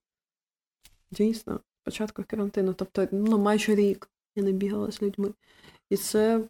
Дійсно, 1.12 1.60
спочатку 1.82 2.24
карантину. 2.28 2.74
Тобто, 2.74 3.08
ну, 3.12 3.38
майже 3.38 3.76
рік 3.76 4.10
я 4.36 4.44
не 4.44 4.52
бігала 4.52 4.92
з 4.92 5.02
людьми. 5.02 5.30
І 5.90 5.98
це 5.98 6.42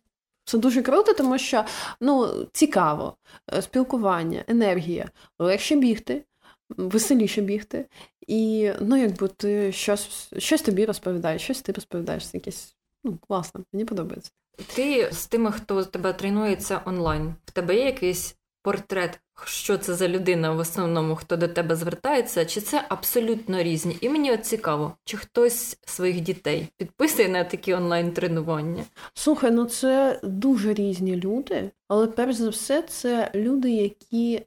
це 0.47 0.57
дуже 0.57 0.81
круто, 0.81 1.13
тому 1.13 1.37
що 1.37 1.65
ну, 2.01 2.45
цікаво, 2.53 3.17
е, 3.53 3.61
спілкування, 3.61 4.43
енергія. 4.47 5.09
Легше 5.39 5.75
бігти, 5.75 6.23
веселіше 6.69 7.41
бігти. 7.41 7.85
І 8.27 8.71
ну, 8.81 8.97
якби 8.97 9.27
ти 9.27 9.71
щось 9.71 10.29
щось 10.37 10.61
тобі 10.61 10.85
розповідаєш, 10.85 11.41
щось 11.41 11.61
ти 11.61 11.71
розповідаєш. 11.71 12.29
Це 12.29 12.37
якесь 12.37 12.75
ну, 13.03 13.17
класно, 13.27 13.63
мені 13.73 13.85
подобається. 13.85 14.31
Ти 14.75 15.11
з 15.11 15.27
тими, 15.27 15.51
хто 15.51 15.85
тебе 15.85 16.13
тренується 16.13 16.81
онлайн, 16.85 17.35
в 17.45 17.51
тебе 17.51 17.75
є 17.75 17.85
якийсь 17.85 18.35
портрет, 18.63 19.19
що 19.45 19.77
це 19.77 19.93
за 19.93 20.07
людина 20.07 20.51
в 20.51 20.59
основному, 20.59 21.15
хто 21.15 21.37
до 21.37 21.47
тебе 21.47 21.75
звертається, 21.75 22.45
чи 22.45 22.61
це 22.61 22.85
абсолютно 22.89 23.63
різні? 23.63 23.97
І 24.01 24.09
мені 24.09 24.31
от 24.31 24.45
цікаво, 24.45 24.93
чи 25.05 25.17
хтось 25.17 25.77
своїх 25.85 26.21
дітей 26.21 26.67
підписує 26.77 27.29
на 27.29 27.43
такі 27.43 27.73
онлайн-тренування? 27.73 28.83
Слухай, 29.13 29.51
ну 29.51 29.65
це 29.65 30.19
дуже 30.23 30.73
різні 30.73 31.15
люди, 31.15 31.71
але 31.87 32.07
перш 32.07 32.35
за 32.35 32.49
все, 32.49 32.81
це 32.81 33.31
люди, 33.35 33.71
які 33.71 34.45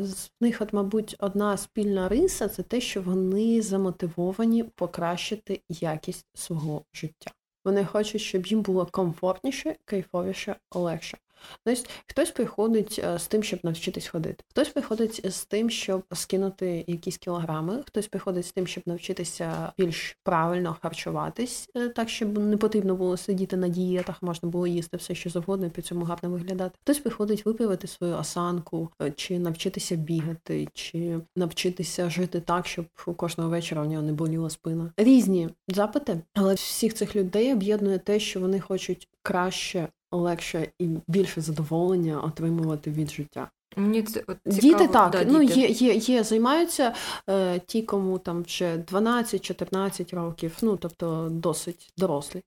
з 0.00 0.30
них, 0.40 0.60
от, 0.60 0.72
мабуть, 0.72 1.16
одна 1.18 1.56
спільна 1.56 2.08
риса 2.08 2.48
це 2.48 2.62
те, 2.62 2.80
що 2.80 3.02
вони 3.02 3.62
замотивовані 3.62 4.64
покращити 4.64 5.60
якість 5.68 6.26
свого 6.34 6.82
життя. 6.94 7.30
Вони 7.64 7.84
хочуть, 7.84 8.22
щоб 8.22 8.46
їм 8.46 8.62
було 8.62 8.86
комфортніше, 8.86 9.76
кайфовіше, 9.84 10.56
легше. 10.74 11.18
Тобто 11.64 11.82
хтось 12.06 12.30
приходить 12.30 13.00
е, 13.04 13.18
з 13.18 13.26
тим, 13.26 13.42
щоб 13.42 13.60
навчитись 13.62 14.08
ходити, 14.08 14.44
хтось 14.50 14.68
приходить 14.68 15.32
з 15.32 15.44
тим, 15.44 15.70
щоб 15.70 16.02
скинути 16.12 16.84
якісь 16.86 17.16
кілограми, 17.16 17.82
хтось 17.86 18.06
приходить 18.06 18.46
з 18.46 18.52
тим, 18.52 18.66
щоб 18.66 18.84
навчитися 18.86 19.72
більш 19.78 20.18
правильно 20.22 20.76
харчуватись, 20.82 21.68
е, 21.76 21.88
так 21.88 22.08
щоб 22.08 22.38
не 22.38 22.56
потрібно 22.56 22.94
було 22.94 23.16
сидіти 23.16 23.56
на 23.56 23.68
дієтах, 23.68 24.22
можна 24.22 24.48
було 24.48 24.66
їсти 24.66 24.96
все, 24.96 25.14
що 25.14 25.30
завгодно, 25.30 25.66
і 25.66 25.70
при 25.70 25.82
цьому 25.82 26.04
гарно 26.04 26.30
виглядати. 26.30 26.78
Хтось 26.82 26.98
приходить 26.98 27.46
виправити 27.46 27.86
свою 27.86 28.16
осанку, 28.16 28.88
е, 29.02 29.10
чи 29.10 29.38
навчитися 29.38 29.96
бігати, 29.96 30.68
чи 30.74 31.20
навчитися 31.36 32.10
жити 32.10 32.40
так, 32.40 32.66
щоб 32.66 32.86
кожного 33.16 33.50
вечора 33.50 33.82
в 33.82 33.86
нього 33.86 34.02
не 34.02 34.12
боліла 34.12 34.50
спина. 34.50 34.92
Різні 34.96 35.48
запити, 35.68 36.20
але 36.34 36.54
всіх 36.54 36.94
цих 36.94 37.16
людей 37.16 37.52
об'єднує 37.52 37.98
те, 37.98 38.20
що 38.20 38.40
вони 38.40 38.60
хочуть 38.60 39.08
краще 39.22 39.88
легше 40.10 40.68
і 40.78 40.88
більше 41.06 41.40
задоволення 41.40 42.20
отримувати 42.20 42.90
від 42.90 43.10
життя. 43.10 43.50
Мені 43.76 44.02
це 44.02 44.22
от 44.26 44.36
цікаво, 44.44 44.60
Діти 44.60 44.88
так, 44.92 45.10
да, 45.10 45.24
ну 45.24 45.44
діти. 45.44 45.60
є, 45.60 45.66
є, 45.66 45.94
є, 45.94 46.24
займаються 46.24 46.94
е, 47.30 47.58
ті, 47.66 47.82
кому 47.82 48.18
там 48.18 48.42
вже 48.42 48.76
12-14 48.76 50.14
років, 50.14 50.56
ну 50.62 50.76
тобто 50.76 51.28
досить 51.30 51.92
дорослі. 51.96 52.42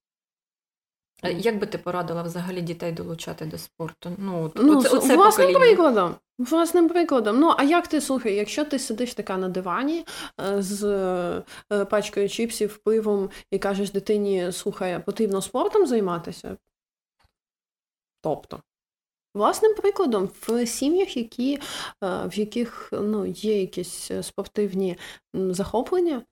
Як 1.23 1.59
би 1.59 1.67
ти 1.67 1.77
порадила 1.77 2.23
взагалі 2.23 2.61
дітей 2.61 2.91
долучати 2.91 3.45
до 3.45 3.57
спорту? 3.57 4.11
Ну, 4.17 4.51
ну 4.55 4.79
оце, 4.79 4.89
оце 4.89 5.15
власним 5.15 5.47
покоління. 5.47 5.75
прикладом. 5.75 6.15
Власним 6.37 6.89
прикладом. 6.89 7.39
Ну, 7.39 7.53
а 7.57 7.63
як 7.63 7.87
ти 7.87 8.01
слухай, 8.01 8.35
якщо 8.35 8.65
ти 8.65 8.79
сидиш 8.79 9.13
така 9.13 9.37
на 9.37 9.49
дивані 9.49 10.05
е, 10.41 10.61
з 10.61 10.83
е, 11.71 11.85
пачкою 11.85 12.29
чіпсів, 12.29 12.77
пивом 12.77 13.29
і 13.51 13.59
кажеш 13.59 13.91
дитині, 13.91 14.51
слухай, 14.51 15.03
потрібно 15.05 15.41
спортом 15.41 15.87
займатися, 15.87 16.57
Тобто, 18.21 18.61
власним 19.35 19.75
прикладом, 19.75 20.29
в 20.41 20.65
сім'ях, 20.65 21.17
які, 21.17 21.55
е, 21.55 21.61
в 22.03 22.33
яких 22.39 22.89
ну, 22.91 23.25
є 23.25 23.61
якісь 23.61 24.11
е, 24.11 24.23
спортивні 24.23 24.97
захоплення, 25.33 26.23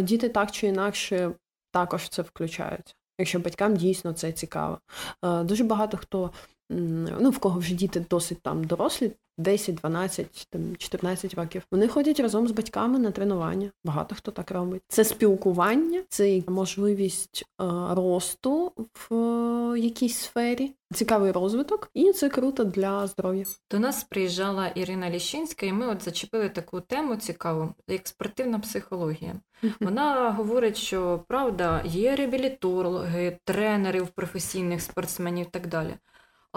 діти 0.00 0.28
так 0.28 0.50
чи 0.50 0.66
інакше 0.66 1.34
також 1.72 2.08
це 2.08 2.22
включають, 2.22 2.96
якщо 3.18 3.38
батькам 3.38 3.76
дійсно 3.76 4.12
це 4.12 4.32
цікаво. 4.32 4.78
Е, 5.24 5.42
дуже 5.42 5.64
багато 5.64 5.96
хто 5.96 6.30
ну 6.70 7.30
в 7.30 7.38
кого 7.38 7.60
вже 7.60 7.74
діти 7.74 8.04
досить 8.10 8.42
там 8.42 8.64
дорослі, 8.64 9.12
10, 9.38 9.74
12, 9.74 10.46
там 10.50 10.76
14 10.76 11.34
років. 11.34 11.62
Вони 11.70 11.88
ходять 11.88 12.20
разом 12.20 12.48
з 12.48 12.50
батьками 12.50 12.98
на 12.98 13.10
тренування. 13.10 13.70
Багато 13.84 14.14
хто 14.14 14.30
так 14.30 14.50
робить. 14.50 14.82
Це 14.88 15.04
спілкування, 15.04 16.02
це 16.08 16.42
можливість 16.48 17.44
е, 17.60 17.64
росту 17.90 18.72
в 18.76 19.14
е, 19.14 19.78
якійсь 19.78 20.18
сфері, 20.18 20.72
цікавий 20.94 21.32
розвиток, 21.32 21.90
і 21.94 22.12
це 22.12 22.28
круто 22.28 22.64
для 22.64 23.06
здоров'я. 23.06 23.44
До 23.70 23.78
нас 23.78 24.04
приїжджала 24.04 24.68
Ірина 24.68 25.10
Ліщинська, 25.10 25.66
і 25.66 25.72
ми 25.72 25.86
от 25.86 26.02
зачепили 26.02 26.48
таку 26.48 26.80
тему 26.80 27.16
цікаву, 27.16 27.74
як 27.88 28.08
спортивна 28.08 28.58
психологія. 28.58 29.34
Вона 29.80 30.30
говорить, 30.30 30.76
що 30.76 31.24
правда 31.28 31.82
є 31.84 32.16
реабілітологи, 32.16 33.38
тренери 33.44 34.02
в 34.02 34.08
професійних 34.08 34.82
спортсменів 34.82 35.46
і 35.46 35.50
так 35.50 35.66
далі. 35.66 35.94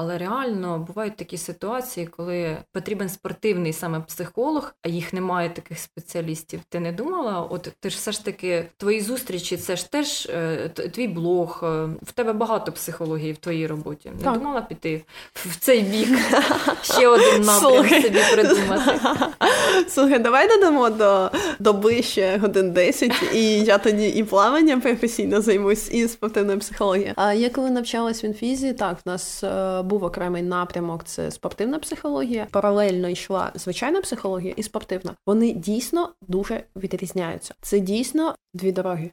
Але 0.02 0.18
реально 0.18 0.80
бувають 0.80 1.16
такі 1.16 1.38
ситуації, 1.38 2.06
коли 2.06 2.58
потрібен 2.72 3.10
спортивний 3.10 3.74
саме 3.74 4.00
психолог, 4.00 4.74
а 4.84 4.90
їх 4.90 5.14
немає 5.14 5.50
таких 5.50 5.80
спеціалістів. 5.80 6.60
Ти 6.70 6.80
не 6.80 6.92
думала? 6.92 7.48
От 7.50 7.72
ти 7.80 7.90
ж 7.90 7.98
все 7.98 8.12
ж 8.12 8.26
таки 8.26 8.66
твої 8.78 9.02
зустрічі, 9.02 9.58
це 9.58 9.76
ж 9.76 9.92
теж 9.92 10.26
е, 10.26 10.70
твій 10.70 11.08
блог. 11.08 11.60
Е, 11.64 11.68
в 12.02 12.12
тебе 12.12 12.34
багато 12.34 12.72
психології 12.72 13.34
в 13.34 13.38
твоїй 13.38 13.68
роботі. 13.68 14.12
Не 14.18 14.24
так. 14.24 14.34
думала 14.34 14.62
піти 14.62 15.04
в 15.34 15.60
цей 15.60 15.82
бік 15.82 16.10
ще 16.82 17.08
один 17.08 17.42
напрям 17.42 18.02
собі 18.02 18.20
придумати. 18.34 19.00
Слухай, 19.90 20.20
давай 20.20 20.48
додамо 20.48 20.90
до 20.90 21.32
доби 21.60 22.02
ще 22.04 22.38
годин 22.38 22.72
10, 22.72 23.12
і 23.34 23.60
я 23.60 23.78
тоді 23.78 24.08
і 24.08 24.24
плавання 24.24 24.80
професійно 24.80 25.42
займусь, 25.42 25.92
і 25.92 26.08
спортивною 26.08 26.60
психологією. 26.60 27.14
А 27.16 27.34
я 27.34 27.50
коли 27.50 27.70
навчалась 27.70 28.24
в 28.24 28.26
інфізі, 28.26 28.74
так 28.74 28.98
в 29.06 29.10
нас. 29.10 29.44
Був 29.90 30.04
окремий 30.04 30.44
напрямок 30.44 31.04
це 31.04 31.32
спортивна 31.32 31.80
психологія. 31.80 32.48
Паралельно 32.52 33.10
йшла 33.10 33.52
звичайна 33.56 34.02
психологія 34.02 34.54
і 34.58 34.64
спортивна. 34.64 35.16
Вони 35.26 35.54
дійсно 35.54 36.14
дуже 36.28 36.64
відрізняються. 36.76 37.56
Це 37.62 37.80
дійсно 37.80 38.36
дві 38.54 38.72
дороги. 38.72 39.12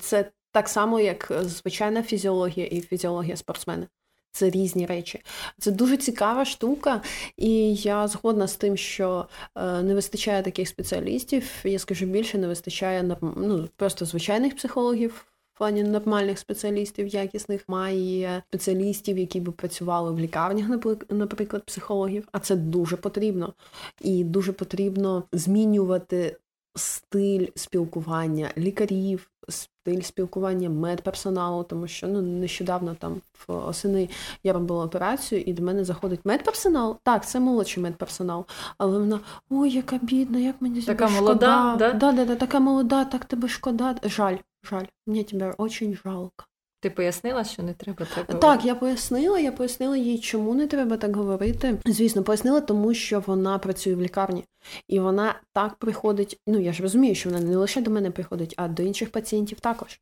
Це 0.00 0.30
так 0.52 0.68
само, 0.68 1.00
як 1.00 1.32
звичайна 1.42 2.02
фізіологія 2.02 2.66
і 2.66 2.80
фізіологія 2.80 3.36
спортсмена. 3.36 3.86
Це 4.32 4.50
різні 4.50 4.86
речі. 4.86 5.20
Це 5.58 5.70
дуже 5.70 5.96
цікава 5.96 6.44
штука, 6.44 7.02
і 7.36 7.74
я 7.74 8.08
згодна 8.08 8.48
з 8.48 8.56
тим, 8.56 8.76
що 8.76 9.26
е, 9.56 9.82
не 9.82 9.94
вистачає 9.94 10.42
таких 10.42 10.68
спеціалістів. 10.68 11.50
Я 11.64 11.78
скажу 11.78 12.06
більше, 12.06 12.38
не 12.38 12.48
вистачає 12.48 13.16
ну, 13.20 13.68
просто 13.76 14.04
звичайних 14.04 14.56
психологів 14.56 15.24
плані 15.60 15.82
нормальних 15.82 16.38
спеціалістів, 16.38 17.06
якісних 17.06 17.68
має 17.68 18.42
спеціалістів, 18.48 19.18
які 19.18 19.40
би 19.40 19.52
працювали 19.52 20.12
в 20.12 20.18
лікарнях, 20.18 20.66
наприклад, 21.10 21.64
психологів. 21.64 22.28
А 22.32 22.38
це 22.38 22.56
дуже 22.56 22.96
потрібно. 22.96 23.52
І 24.00 24.24
дуже 24.24 24.52
потрібно 24.52 25.22
змінювати 25.32 26.36
стиль 26.76 27.46
спілкування 27.54 28.50
лікарів, 28.58 29.30
стиль 29.48 30.00
спілкування 30.00 30.70
медперсоналу, 30.70 31.62
тому 31.62 31.88
що 31.88 32.08
ну 32.08 32.22
нещодавно 32.22 32.94
там 32.94 33.20
в 33.46 33.52
осени 33.52 34.08
я 34.44 34.52
робила 34.52 34.84
операцію, 34.84 35.40
і 35.40 35.52
до 35.52 35.62
мене 35.62 35.84
заходить 35.84 36.20
медперсонал. 36.24 36.96
Так, 37.02 37.26
це 37.26 37.40
молодший 37.40 37.82
медперсонал, 37.82 38.44
але 38.78 38.98
вона 38.98 39.20
ой, 39.50 39.70
яка 39.70 39.98
бідна, 40.02 40.38
як 40.38 40.56
мені 40.60 40.82
така 40.82 41.08
шкода. 41.08 41.20
молода, 41.20 41.76
да? 41.78 41.92
Да, 41.92 42.12
да, 42.12 42.24
да, 42.24 42.36
така 42.36 42.60
молода, 42.60 43.04
так 43.04 43.24
тебе 43.24 43.48
шкода. 43.48 43.96
Жаль, 44.02 44.36
жаль, 44.62 44.84
мені 45.06 45.24
тебе 45.24 45.54
дуже 45.58 45.94
жалко. 46.04 46.46
Ти 46.82 46.90
пояснила, 46.90 47.44
що 47.44 47.62
не 47.62 47.74
треба 47.74 48.04
так 48.04 48.26
говорити? 48.26 48.38
Так, 48.38 48.64
я 48.64 48.74
пояснила, 48.74 49.38
я 49.38 49.52
пояснила 49.52 49.96
їй, 49.96 50.18
чому 50.18 50.54
не 50.54 50.66
треба 50.66 50.96
так 50.96 51.16
говорити. 51.16 51.78
Звісно, 51.84 52.22
пояснила, 52.22 52.60
тому 52.60 52.94
що 52.94 53.20
вона 53.26 53.58
працює 53.58 53.94
в 53.94 54.00
лікарні, 54.00 54.44
і 54.88 55.00
вона 55.00 55.40
так 55.52 55.74
приходить. 55.74 56.38
Ну 56.46 56.60
я 56.60 56.72
ж 56.72 56.82
розумію, 56.82 57.14
що 57.14 57.30
вона 57.30 57.44
не 57.44 57.56
лише 57.56 57.80
до 57.80 57.90
мене 57.90 58.10
приходить, 58.10 58.54
а 58.56 58.68
до 58.68 58.82
інших 58.82 59.10
пацієнтів 59.10 59.60
також. 59.60 60.00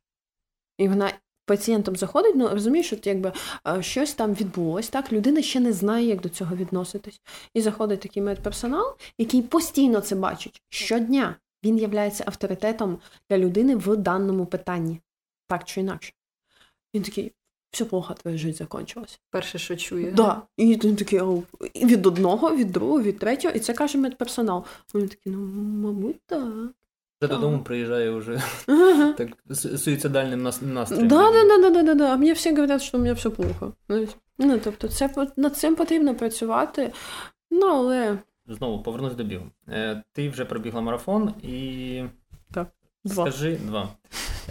І 0.77 0.87
вона 0.87 1.11
пацієнтом 1.45 1.95
заходить, 1.95 2.35
ну 2.35 2.47
розумієш, 2.47 2.87
що 2.87 2.97
якби 3.03 3.31
щось 3.79 4.13
там 4.13 4.33
відбулось, 4.33 4.89
так 4.89 5.13
людина 5.13 5.41
ще 5.41 5.59
не 5.59 5.73
знає, 5.73 6.05
як 6.07 6.21
до 6.21 6.29
цього 6.29 6.55
відноситись. 6.55 7.21
І 7.53 7.61
заходить 7.61 7.99
такий 7.99 8.23
медперсонал, 8.23 8.95
який 9.17 9.41
постійно 9.41 10.01
це 10.01 10.15
бачить 10.15 10.61
щодня. 10.69 11.35
Він 11.63 11.77
являється 11.77 12.23
авторитетом 12.27 12.99
для 13.29 13.37
людини 13.37 13.75
в 13.75 13.97
даному 13.97 14.45
питанні, 14.45 15.01
так 15.47 15.63
чи 15.63 15.81
інакше. 15.81 16.13
Він 16.93 17.03
такий, 17.03 17.33
все 17.71 17.85
плохо, 17.85 18.13
твоя 18.13 18.37
життя 18.37 18.57
закончилась. 18.57 19.19
Перше, 19.29 19.59
що 19.59 19.75
чує. 19.75 20.11
Да. 20.11 20.41
І 20.57 20.65
він 20.65 20.95
такий 20.95 21.21
від 21.75 22.05
одного, 22.05 22.55
від 22.55 22.71
другого, 22.71 23.01
від 23.01 23.19
третього, 23.19 23.53
і 23.55 23.59
це 23.59 23.73
каже 23.73 23.97
медперсонал. 23.97 24.65
Він 24.95 25.07
такий, 25.07 25.33
ну, 25.33 25.39
мабуть, 25.87 26.21
так. 26.25 26.43
Вже 27.21 27.31
додому 27.31 27.63
приїжджає 27.63 28.11
вже 28.11 28.41
так 29.17 29.29
суїцидальним 29.77 30.43
настроєм. 30.61 31.07
Да, 31.07 31.31
да, 31.31 31.43
да, 31.43 31.69
да, 31.69 31.83
да, 31.83 31.93
да. 31.93 32.13
А 32.13 32.17
мені 32.17 32.33
всі 32.33 32.49
говорять, 32.49 32.81
що 32.81 32.97
у 32.97 33.01
мене 33.01 33.13
все 33.13 33.29
плохо. 33.29 33.73
Ну, 34.37 34.59
тобто, 34.63 34.87
це 34.87 35.27
над 35.37 35.57
цим 35.57 35.75
потрібно 35.75 36.15
працювати. 36.15 36.93
Ну, 37.51 37.67
але. 37.67 38.17
Знову 38.49 38.83
повернусь 38.83 39.15
до 39.15 39.23
бігу. 39.23 39.45
Е, 39.69 40.03
ти 40.13 40.29
вже 40.29 40.45
пробігла 40.45 40.81
марафон 40.81 41.33
і. 41.43 42.03
Так. 42.51 42.67
Два. 43.03 43.31
Скажи 43.31 43.55
два. 43.55 43.89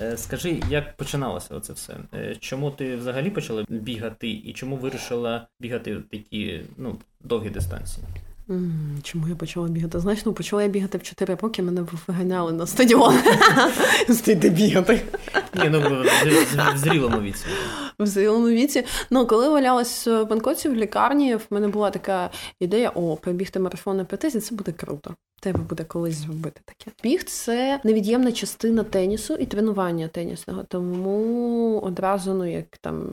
Е, 0.03 0.17
скажи, 0.17 0.63
як 0.71 0.97
починалося 0.97 1.55
оце 1.55 1.73
все? 1.73 1.97
Е, 2.15 2.37
чому 2.41 2.71
ти 2.71 2.97
взагалі 2.97 3.31
почала 3.31 3.65
бігати, 3.69 4.31
і 4.31 4.53
чому 4.53 4.77
вирішила 4.77 5.47
бігати 5.61 5.97
такі 6.11 6.61
ну, 6.77 6.97
довгі 7.21 7.51
дистанції? 7.51 8.07
Чому 9.03 9.29
я 9.29 9.35
почала 9.35 9.69
бігати? 9.69 10.01
Знаєш, 10.01 10.27
ну 10.27 10.33
почала 10.33 10.63
я 10.63 10.69
бігати 10.69 10.99
в 10.99 11.03
4 11.03 11.35
роки, 11.35 11.63
мене 11.63 11.87
виганяли 12.07 12.53
на 12.53 12.67
стадіон. 12.67 13.15
Стійте 14.11 14.49
бігати. 14.49 15.03
Ні, 15.55 15.69
ну 15.69 15.81
в 16.75 16.77
зрілому 16.77 17.21
віці. 17.21 17.45
В 17.99 18.07
зрілому 18.07 18.49
віці. 18.49 18.85
Ну, 19.11 19.27
коли 19.27 19.49
валялась 19.49 20.07
в 20.07 20.25
Бангкоці 20.25 20.69
в 20.69 20.75
лікарні, 20.75 21.35
в 21.35 21.47
мене 21.51 21.69
була 21.69 21.91
така 21.91 22.31
ідея: 22.61 22.93
о, 22.95 23.17
пробігти 23.17 23.59
марафон 23.59 23.97
на 23.97 24.05
п'ятизі, 24.05 24.41
це 24.41 24.55
буде 24.55 24.73
круто. 24.73 25.15
Треба 25.41 25.61
буде 25.61 25.85
колись 25.85 26.17
зробити 26.17 26.61
таке. 26.65 26.91
Біг 27.03 27.25
це 27.25 27.81
невід'ємна 27.85 28.33
частина 28.33 28.85
тенісу 28.85 29.35
і 29.35 29.47
тренування 29.47 30.09
тенісного. 30.09 30.65
Тому 30.69 31.81
одразу, 31.81 32.35
ну 32.35 32.51
як 32.51 32.79
там, 32.81 33.09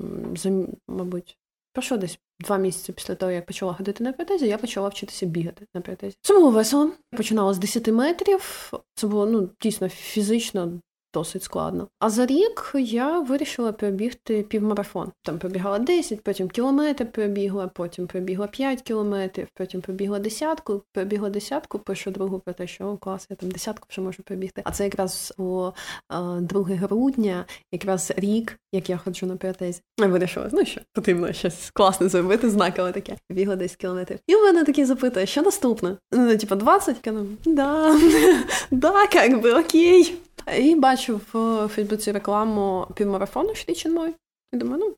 мабуть, 0.87 1.37
пройшло 1.73 1.97
десь 1.97 2.19
два 2.39 2.57
місяці 2.57 2.93
після 2.93 3.15
того, 3.15 3.31
як 3.31 3.45
почала 3.45 3.73
ходити 3.73 4.03
на 4.03 4.13
протезі, 4.13 4.47
я 4.47 4.57
почала 4.57 4.89
вчитися 4.89 5.25
бігати 5.25 5.67
на 5.73 5.81
протезі. 5.81 6.17
Це 6.21 6.33
було 6.33 6.51
весело. 6.51 6.91
Починала 7.17 7.53
з 7.53 7.57
10 7.57 7.87
метрів. 7.87 8.71
Це 8.95 9.07
було 9.07 9.25
ну 9.25 9.49
дійсно 9.61 9.89
фізично 9.89 10.81
досить 11.15 11.43
складно. 11.43 11.87
А 11.99 12.09
за 12.09 12.25
рік 12.25 12.71
я 12.75 13.19
вирішила 13.19 13.71
пробігти 13.71 14.41
півмарафон. 14.43 15.11
Там 15.23 15.39
пробігала 15.39 15.79
10, 15.79 16.21
потім 16.21 16.49
кілометр 16.49 17.11
пробігла, 17.11 17.67
потім 17.67 18.07
пробігла 18.07 18.47
5 18.47 18.81
кілометрів, 18.81 19.47
потім 19.53 19.81
пробігла 19.81 20.19
десятку, 20.19 20.81
пробігла 20.93 21.29
десятку, 21.29 21.79
пишу 21.79 22.11
другу 22.11 22.39
про 22.39 22.53
те, 22.53 22.67
що 22.67 22.87
о, 22.87 22.97
клас, 22.97 23.27
я 23.29 23.35
там 23.35 23.51
десятку 23.51 23.87
вже 23.89 24.01
можу 24.01 24.23
пробігти. 24.23 24.61
А 24.65 24.71
це 24.71 24.83
якраз 24.83 25.33
було 25.37 25.73
2 26.09 26.63
грудня, 26.63 27.45
якраз 27.71 28.13
рік, 28.17 28.59
як 28.73 28.89
я 28.89 28.97
ходжу 28.97 29.25
на 29.25 29.35
протезі. 29.35 29.81
Я 29.99 30.07
вирішила, 30.07 30.49
ну 30.51 30.65
що, 30.65 30.81
потрібно 30.93 31.33
щось 31.33 31.71
класне 31.73 32.09
зробити, 32.09 32.49
знакове 32.49 32.91
таке. 32.91 33.15
Бігла 33.29 33.55
10 33.55 33.77
кілометрів. 33.77 34.19
І 34.27 34.35
в 34.35 34.39
мене 34.39 34.63
такі 34.63 34.85
запитує, 34.85 35.25
що 35.25 35.41
наступне? 35.41 35.97
Ну, 36.11 36.37
типу, 36.37 36.55
20? 36.55 36.97
Я 37.05 37.13
да, 37.45 37.99
да, 38.71 39.07
як 39.13 39.41
би, 39.41 39.51
окей. 39.51 40.15
І 40.57 40.75
бачу 40.75 41.21
в 41.33 41.67
Фейсбуці 41.67 42.11
рекламу 42.11 42.87
півмарафону 42.95 43.55
Шрічен 43.55 43.93
мой. 43.93 44.15
І 44.53 44.57
думаю, 44.57 44.83
ну, 44.85 44.95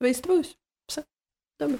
реєструюсь, 0.00 0.58
все. 0.86 1.02
Добре. 1.60 1.78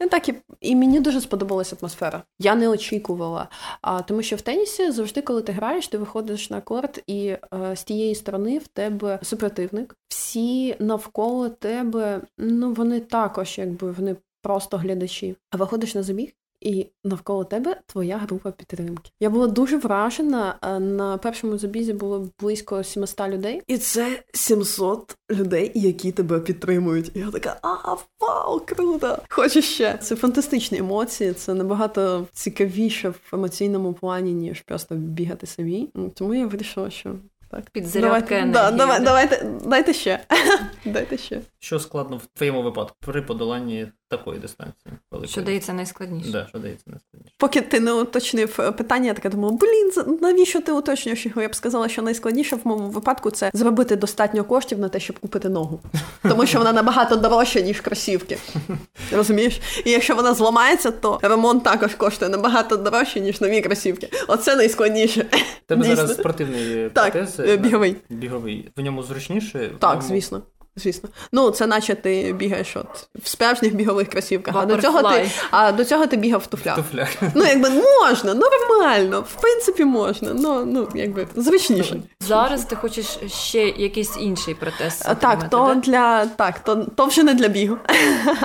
І 0.00 0.06
так 0.06 0.28
і, 0.28 0.34
і 0.60 0.76
мені 0.76 1.00
дуже 1.00 1.20
сподобалася 1.20 1.76
атмосфера. 1.80 2.22
Я 2.38 2.54
не 2.54 2.68
очікувала. 2.68 3.48
А, 3.80 4.02
Тому 4.02 4.22
що 4.22 4.36
в 4.36 4.40
тенісі 4.40 4.90
завжди, 4.90 5.22
коли 5.22 5.42
ти 5.42 5.52
граєш, 5.52 5.88
ти 5.88 5.98
виходиш 5.98 6.50
на 6.50 6.60
корт, 6.60 7.02
і 7.06 7.26
е, 7.26 7.76
з 7.76 7.84
тієї 7.84 8.14
сторони 8.14 8.58
в 8.58 8.66
тебе 8.66 9.18
супротивник. 9.22 9.96
Всі 10.08 10.76
навколо 10.78 11.48
тебе, 11.48 12.20
ну 12.38 12.72
вони 12.72 13.00
також, 13.00 13.58
якби 13.58 13.90
вони 13.90 14.16
просто 14.42 14.76
глядачі. 14.76 15.36
А 15.50 15.56
виходиш 15.56 15.94
на 15.94 16.02
забіг, 16.02 16.32
і 16.60 16.86
навколо 17.04 17.44
тебе 17.44 17.76
твоя 17.86 18.18
група 18.18 18.50
підтримки. 18.50 19.10
Я 19.20 19.30
була 19.30 19.46
дуже 19.46 19.76
вражена. 19.76 20.58
На 20.80 21.18
першому 21.18 21.58
забізі 21.58 21.92
було 21.92 22.28
близько 22.40 22.84
700 22.84 23.28
людей, 23.28 23.62
і 23.66 23.78
це 23.78 24.22
700 24.32 25.16
людей, 25.30 25.72
які 25.74 26.12
тебе 26.12 26.40
підтримують. 26.40 27.10
І 27.14 27.18
я 27.18 27.30
така, 27.30 27.56
а 27.62 27.96
вау, 28.20 28.60
круто! 28.66 29.18
Хочу 29.28 29.62
ще. 29.62 29.98
Це 30.02 30.16
фантастичні 30.16 30.78
емоції. 30.78 31.32
Це 31.32 31.54
набагато 31.54 32.26
цікавіше 32.32 33.08
в 33.08 33.20
емоційному 33.32 33.92
плані, 33.92 34.32
ніж 34.32 34.60
просто 34.60 34.94
бігати 34.94 35.46
самі. 35.46 35.88
Тому 36.14 36.34
я 36.34 36.46
вирішила, 36.46 36.90
що 36.90 37.14
так. 37.50 37.70
Підзарядка 37.70 38.08
давайте, 38.08 38.34
енергії. 38.36 38.52
Да, 38.52 38.70
давай, 38.70 39.00
давайте, 39.00 39.46
дайте 39.66 39.92
ще. 39.92 40.20
дайте 40.84 41.18
ще. 41.18 41.40
Що 41.58 41.78
складно 41.78 42.16
в 42.16 42.26
твоєму 42.26 42.62
випадку 42.62 42.96
при 43.00 43.22
подоланні 43.22 43.88
такої 44.08 44.38
дистанції? 44.38 44.94
Великої? 45.10 45.32
Що 45.32 45.42
дається 45.42 45.72
найскладніше? 45.72 46.30
Да, 46.30 46.46
що 46.48 46.58
дається 46.58 46.84
найскладніше? 46.86 47.34
Поки 47.38 47.60
ти 47.60 47.80
не 47.80 47.92
уточнив 47.92 48.56
е, 48.58 48.72
питання, 48.72 49.06
я 49.06 49.14
така 49.14 49.28
думала, 49.28 49.58
блін, 49.60 50.18
навіщо 50.22 50.60
ти 50.60 50.72
уточнюєш 50.72 51.26
його? 51.26 51.42
Я 51.42 51.48
б 51.48 51.54
сказала, 51.54 51.88
що 51.88 52.02
найскладніше 52.02 52.56
в 52.56 52.60
моєму 52.64 52.88
випадку 52.88 53.30
це 53.30 53.50
зробити 53.54 53.96
достатньо 53.96 54.44
коштів 54.44 54.78
на 54.78 54.88
те, 54.88 55.00
щоб 55.00 55.18
купити 55.18 55.48
ногу. 55.48 55.80
Тому 56.22 56.46
що 56.46 56.58
вона 56.58 56.72
набагато 56.72 57.16
дорожча, 57.16 57.60
ніж 57.60 57.80
кросівки. 57.80 58.38
Розумієш? 59.12 59.60
І 59.84 59.90
якщо 59.90 60.14
вона 60.14 60.34
зламається, 60.34 60.90
то 60.90 61.18
ремонт 61.22 61.64
також 61.64 61.94
коштує 61.94 62.30
набагато 62.30 62.76
дорожче, 62.76 63.20
ніж 63.20 63.40
нові 63.40 63.60
кросівки. 63.60 64.08
Оце 64.28 64.56
найскладніше. 64.56 65.26
Тебе 65.66 65.82
Дійсно. 65.82 65.96
зараз 65.96 66.14
спортивний 66.16 66.88
протез 66.88 67.40
е, 67.40 67.56
біговий. 67.56 67.96
біговий. 68.10 68.70
В 68.76 68.80
ньому 68.80 69.02
зручніше? 69.02 69.70
В 69.76 69.78
Так, 69.78 69.94
ньому- 69.94 70.08
звісно. 70.08 70.42
Звісно. 70.78 71.08
Ну, 71.32 71.50
це 71.50 71.66
наче 71.66 71.94
ти 71.94 72.32
бігаєш 72.32 72.76
от 72.76 73.08
в 73.22 73.28
справжніх 73.28 73.74
бігових 73.74 74.08
кросівках. 74.08 74.54
А 74.58 74.66
до 74.66 74.82
цього 74.82 75.02
ти, 75.02 75.30
а 75.50 75.72
до 75.72 75.84
цього 75.84 76.06
ти 76.06 76.16
бігав 76.16 76.40
в 76.40 76.46
туфлях. 76.46 76.76
Туфлях. 76.76 77.08
Ну, 77.34 77.44
якби 77.44 77.70
можна, 77.70 78.34
нормально, 78.34 79.24
в 79.36 79.40
принципі, 79.40 79.84
можна. 79.84 80.30
Ну, 80.34 80.64
ну 80.64 80.88
якби 80.94 81.26
зручніше. 81.36 82.00
Зараз 82.20 82.64
ти 82.64 82.76
хочеш 82.76 83.18
ще 83.26 83.68
якийсь 83.68 84.16
інший 84.20 84.54
протез. 84.54 85.02
А, 85.04 85.14
Так, 85.14 85.32
отримати, 85.32 85.48
то 85.48 85.74
да? 85.74 85.74
для 85.74 86.26
так, 86.26 86.58
то, 86.58 86.76
то 86.96 87.06
вже 87.06 87.22
не 87.22 87.34
для 87.34 87.48
бігу. 87.48 87.76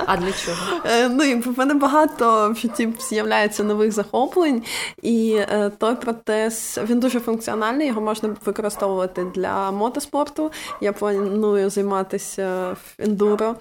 А 0.06 0.16
для 0.16 0.32
чого? 0.32 0.56
Е, 0.86 1.08
Ну 1.08 1.24
і 1.24 1.34
в 1.34 1.58
мене 1.58 1.74
багато 1.74 2.52
в 2.52 2.56
житті 2.56 2.88
з'являється 3.08 3.64
нових 3.64 3.92
захоплень, 3.92 4.62
і 5.02 5.34
е, 5.38 5.70
той 5.78 5.94
протез 5.94 6.80
він 6.88 7.00
дуже 7.00 7.20
функціональний. 7.20 7.86
Його 7.86 8.00
можна 8.00 8.36
використовувати 8.44 9.26
для 9.34 9.70
мотоспорту. 9.70 10.50
Я 10.80 10.92
планую 10.92 11.70
займатися 11.70 12.21
в 12.38 12.76
ендуро. 12.98 13.54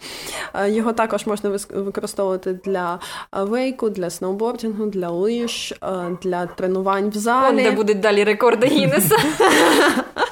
Е, 0.53 0.71
Його 0.71 0.93
також 0.93 1.25
можна 1.25 1.57
використовувати 1.69 2.59
для 2.65 2.99
е, 3.37 3.43
вейку, 3.43 3.89
для 3.89 4.09
сноубордингу, 4.09 4.85
для 4.85 5.09
лиж, 5.09 5.71
е, 5.71 6.17
для 6.21 6.45
тренувань 6.45 7.09
в 7.09 7.13
залі. 7.13 7.63
де 7.63 7.71
будуть 7.71 7.99
далі 7.99 8.23
рекорди 8.23 8.67
Гіннеса. 8.67 9.15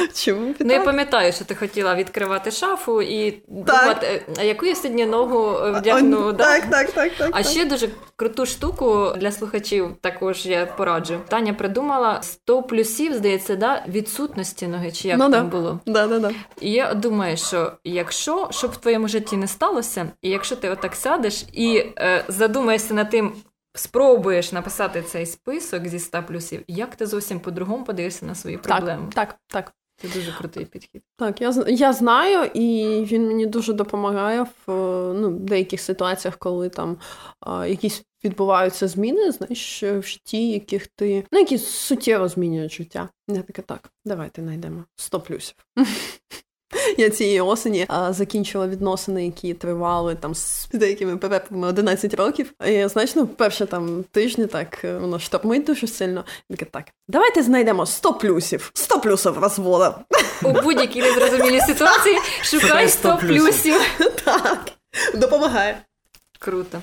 Чому 0.14 0.50
і 0.50 0.54
Ну, 0.60 0.72
я 0.72 0.80
пам'ятаю, 0.80 1.32
що 1.32 1.44
ти 1.44 1.54
хотіла 1.54 1.94
відкривати 1.94 2.50
шафу 2.50 3.02
і 3.02 3.42
думати, 3.48 4.22
а 4.38 4.42
яку 4.42 4.66
я 4.66 4.74
сьогодні 4.74 5.06
ногу 5.06 5.56
е, 5.58 5.70
вдягну. 5.70 6.18
О, 6.18 6.32
да? 6.32 6.44
Так, 6.44 6.70
так, 6.70 6.90
так, 6.90 7.12
так. 7.18 7.30
А 7.32 7.42
так. 7.42 7.46
ще 7.46 7.64
дуже 7.64 7.88
круту 8.16 8.46
штуку 8.46 9.12
для 9.16 9.32
слухачів 9.32 9.96
також 10.00 10.46
я 10.46 10.66
пораджу. 10.66 11.20
Таня 11.28 11.54
придумала 11.54 12.22
100 12.22 12.62
плюсів, 12.62 13.14
здається, 13.14 13.56
да, 13.56 13.84
відсутності 13.88 14.66
ноги, 14.66 14.92
чи 14.92 15.08
як 15.08 15.18
Ну, 15.18 15.30
там 15.30 15.50
да. 15.50 15.56
було. 15.56 15.80
Да, 15.86 16.06
да, 16.06 16.18
да. 16.18 16.30
І 16.60 16.72
я 16.72 16.94
думаю, 16.94 17.36
що 17.36 17.72
якщо 17.84 18.48
щоб 18.50 18.70
в 18.70 18.76
твоєму 18.76 19.08
житті 19.08 19.36
не 19.36 19.48
сталося, 19.48 20.06
і 20.22 20.30
якщо 20.30 20.56
ти 20.56 20.70
отак 20.70 20.94
сядеш 20.94 21.44
і 21.52 21.76
е, 21.98 22.24
задумаєшся 22.28 22.94
над 22.94 23.10
тим, 23.10 23.32
спробуєш 23.74 24.52
написати 24.52 25.02
цей 25.02 25.26
список 25.26 25.88
зі 25.88 25.98
100 25.98 26.22
плюсів, 26.22 26.62
як 26.68 26.96
ти 26.96 27.06
зовсім 27.06 27.40
по-другому 27.40 27.84
подивишся 27.84 28.26
на 28.26 28.34
свої 28.34 28.56
проблеми. 28.58 29.08
Так, 29.14 29.28
так, 29.28 29.36
так. 29.46 29.72
Це 30.02 30.08
дуже 30.08 30.32
крутий 30.32 30.64
підхід. 30.64 31.02
Так, 31.16 31.40
я, 31.40 31.54
я 31.68 31.92
знаю, 31.92 32.50
і 32.54 32.84
він 33.04 33.26
мені 33.26 33.46
дуже 33.46 33.72
допомагає 33.72 34.42
в 34.42 34.72
ну, 35.14 35.30
деяких 35.30 35.80
ситуаціях, 35.80 36.36
коли 36.36 36.68
там 36.68 36.96
якісь 37.66 38.04
відбуваються 38.24 38.88
зміни, 38.88 39.32
знаєш, 39.32 39.82
в 39.82 40.02
житті, 40.02 40.50
яких 40.50 40.86
ти 40.86 41.24
ну, 41.32 41.38
які 41.38 41.58
суттєво 41.58 42.28
змінюють 42.28 42.72
життя. 42.72 43.08
Я 43.28 43.42
таке 43.42 43.62
так, 43.62 43.90
давайте 44.04 44.42
знайдемо 44.42 44.84
100 44.96 45.20
плюсів. 45.20 45.56
Я 46.98 47.10
цієї 47.10 47.40
осені 47.40 47.84
а, 47.88 48.12
закінчила 48.12 48.66
відносини, 48.66 49.24
які 49.24 49.54
тривали 49.54 50.14
там 50.14 50.34
з 50.34 50.68
деякими 50.72 51.16
перепами 51.16 51.68
11 51.68 52.14
років. 52.14 52.52
І 52.66 52.88
значно 52.88 53.22
ну, 53.22 53.28
перші 53.28 53.66
там 53.66 54.04
тижні 54.10 54.46
так 54.46 54.84
е, 54.84 54.98
воно 54.98 55.18
штормить 55.18 55.64
дуже 55.64 55.86
сильно. 55.86 56.24
Я 56.50 56.56
така, 56.56 56.70
так, 56.70 56.84
давайте 57.08 57.42
знайдемо 57.42 57.86
100 57.86 58.14
плюсів, 58.14 58.70
100 58.74 59.00
плюсів 59.00 59.38
розвода. 59.38 59.98
У 60.44 60.52
будь-якій 60.52 61.02
незрозумілій 61.02 61.60
ситуації 61.60 62.18
шукай 62.42 62.68
Шукай 62.68 62.88
100 62.88 63.18
100 63.18 63.26
плюсів. 63.26 63.74
Так, 64.24 64.72
допомагає. 65.14 65.82
Круто. 66.42 66.82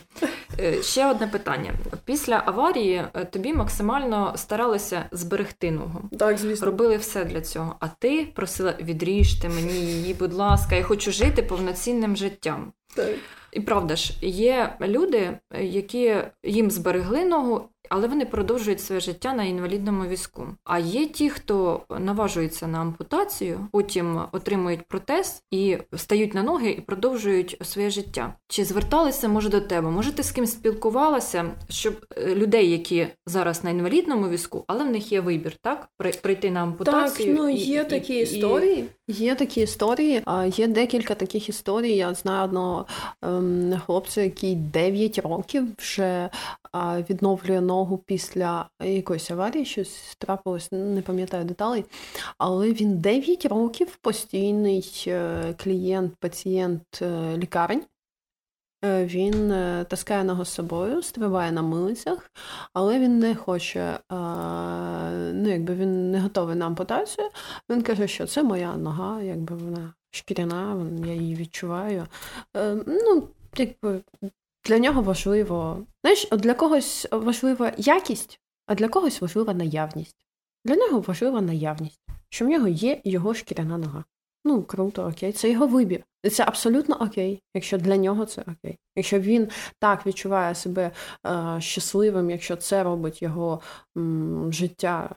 Е, 0.59 0.83
Ще 0.83 1.07
одне 1.11 1.27
питання. 1.27 1.73
Після 2.05 2.43
аварії 2.45 3.03
е, 3.13 3.25
тобі 3.25 3.53
максимально 3.53 4.33
старалися 4.37 5.05
зберегти 5.11 5.71
ногу. 5.71 6.01
Так, 6.19 6.37
звісно. 6.37 6.65
Робили 6.65 6.97
все 6.97 7.25
для 7.25 7.41
цього. 7.41 7.75
А 7.79 7.87
ти 7.87 8.27
просила 8.35 8.73
відріжте 8.81 9.49
мені 9.49 9.73
її, 9.73 10.13
будь 10.13 10.33
ласка, 10.33 10.75
я 10.75 10.83
хочу 10.83 11.11
жити 11.11 11.43
повноцінним 11.43 12.15
життям. 12.15 12.73
Так. 12.95 13.15
І 13.51 13.59
правда 13.59 13.95
ж, 13.95 14.13
є 14.21 14.77
люди, 14.81 15.39
е, 15.53 15.63
які 15.63 16.15
їм 16.43 16.71
зберегли 16.71 17.25
ногу, 17.25 17.69
але 17.89 18.07
вони 18.07 18.25
продовжують 18.25 18.81
своє 18.81 19.01
життя 19.01 19.33
на 19.33 19.43
інвалідному 19.43 20.05
візку. 20.05 20.47
А 20.63 20.79
є 20.79 21.05
ті, 21.05 21.29
хто 21.29 21.81
наважується 21.99 22.67
на 22.67 22.79
ампутацію, 22.79 23.67
потім 23.71 24.21
отримують 24.31 24.87
протез 24.87 25.43
і 25.51 25.77
стають 25.95 26.33
на 26.33 26.43
ноги 26.43 26.69
і 26.69 26.81
продовжують 26.81 27.57
своє 27.61 27.89
життя. 27.89 28.33
Чи 28.47 28.65
зверталися 28.65 29.27
може 29.27 29.49
до 29.49 29.61
тебе? 29.61 29.89
Може, 29.91 30.11
ти 30.11 30.23
з 30.23 30.31
ким 30.31 30.45
спілкувалася, 30.47 31.45
щоб 31.69 32.05
е, 32.17 32.35
людей, 32.35 32.71
які 32.71 33.07
зараз 33.25 33.63
на 33.63 33.69
інвалідному 33.69 34.29
візку, 34.29 34.63
але 34.67 34.83
в 34.83 34.91
них 34.91 35.11
є 35.11 35.21
вибір, 35.21 35.53
так 35.61 35.87
При- 35.97 36.11
прийти 36.11 36.51
на 36.51 36.59
Так, 36.59 36.67
ампутацію. 36.69 37.35
ну 37.35 37.49
є 37.49 37.81
і- 37.81 37.89
такі 37.89 38.13
і- 38.13 38.21
історії. 38.21 38.85
Є 39.09 39.35
такі 39.35 39.61
історії. 39.61 40.23
Є 40.47 40.67
декілька 40.67 41.15
таких 41.15 41.49
історій. 41.49 41.95
Я 41.95 42.13
знаю 42.13 42.45
одного 42.45 42.85
ем, 43.21 43.81
хлопця, 43.85 44.21
який 44.21 44.55
9 44.55 45.19
років 45.19 45.67
вже 45.77 46.29
відновлює 47.09 47.61
ногу 47.61 47.97
після 47.97 48.69
якоїсь 48.83 49.31
аварії, 49.31 49.65
щось 49.65 50.15
трапилось, 50.19 50.71
не 50.71 51.01
пам'ятаю 51.01 51.45
деталей. 51.45 51.85
Але 52.37 52.71
він 52.71 52.97
9 52.97 53.45
років 53.45 53.95
постійний 54.01 55.03
е, 55.07 55.53
клієнт, 55.57 56.15
пацієнт 56.19 57.01
е, 57.01 57.37
лікарень. 57.37 57.83
Е, 58.85 59.05
Він 59.05 59.51
е, 59.51 59.85
таскає 59.89 60.23
ногу 60.23 60.45
з 60.45 60.49
собою, 60.49 61.01
стрибає 61.01 61.51
на 61.51 61.61
милицях, 61.61 62.31
але 62.73 62.99
він 62.99 63.19
не 63.19 63.35
хоче, 63.35 63.99
ну 65.33 65.49
якби 65.49 65.75
він 65.75 66.11
не 66.11 66.21
готовий 66.21 66.55
на 66.55 66.65
ампутацію. 66.65 67.29
Він 67.69 67.81
каже, 67.81 68.07
що 68.07 68.27
це 68.27 68.43
моя 68.43 68.77
нога, 68.77 69.21
якби 69.21 69.55
вона 69.55 69.93
шкіряна, 70.11 70.87
я 71.05 71.13
її 71.13 71.35
відчуваю. 71.35 72.07
Е, 72.57 72.77
Ну, 72.87 73.27
якби 73.57 74.01
для 74.65 74.79
нього 74.79 75.01
важливо. 75.01 75.85
Знаєш, 76.03 76.27
для 76.31 76.53
когось 76.53 77.07
важлива 77.11 77.73
якість, 77.77 78.39
а 78.67 78.75
для 78.75 78.87
когось 78.87 79.21
важлива 79.21 79.53
наявність. 79.53 80.25
Для 80.65 80.75
нього 80.75 80.99
важлива 80.99 81.41
наявність, 81.41 82.01
що 82.29 82.45
в 82.45 82.47
нього 82.47 82.67
є 82.67 83.01
його 83.03 83.33
шкіряна 83.33 83.77
нога. 83.77 84.03
Ну, 84.47 84.63
круто, 84.63 85.07
окей, 85.07 85.31
це 85.31 85.51
його 85.51 85.67
вибір. 85.67 86.03
І 86.23 86.29
це 86.29 86.43
абсолютно 86.43 86.95
окей, 86.95 87.43
якщо 87.53 87.77
для 87.77 87.97
нього 87.97 88.25
це 88.25 88.41
окей. 88.41 88.79
Якщо 88.95 89.19
він 89.19 89.49
так 89.79 90.05
відчуває 90.05 90.55
себе 90.55 90.91
е, 91.25 91.61
щасливим, 91.61 92.29
якщо 92.29 92.55
це 92.55 92.83
робить 92.83 93.21
його 93.21 93.61
м, 93.97 94.53
життя 94.53 95.15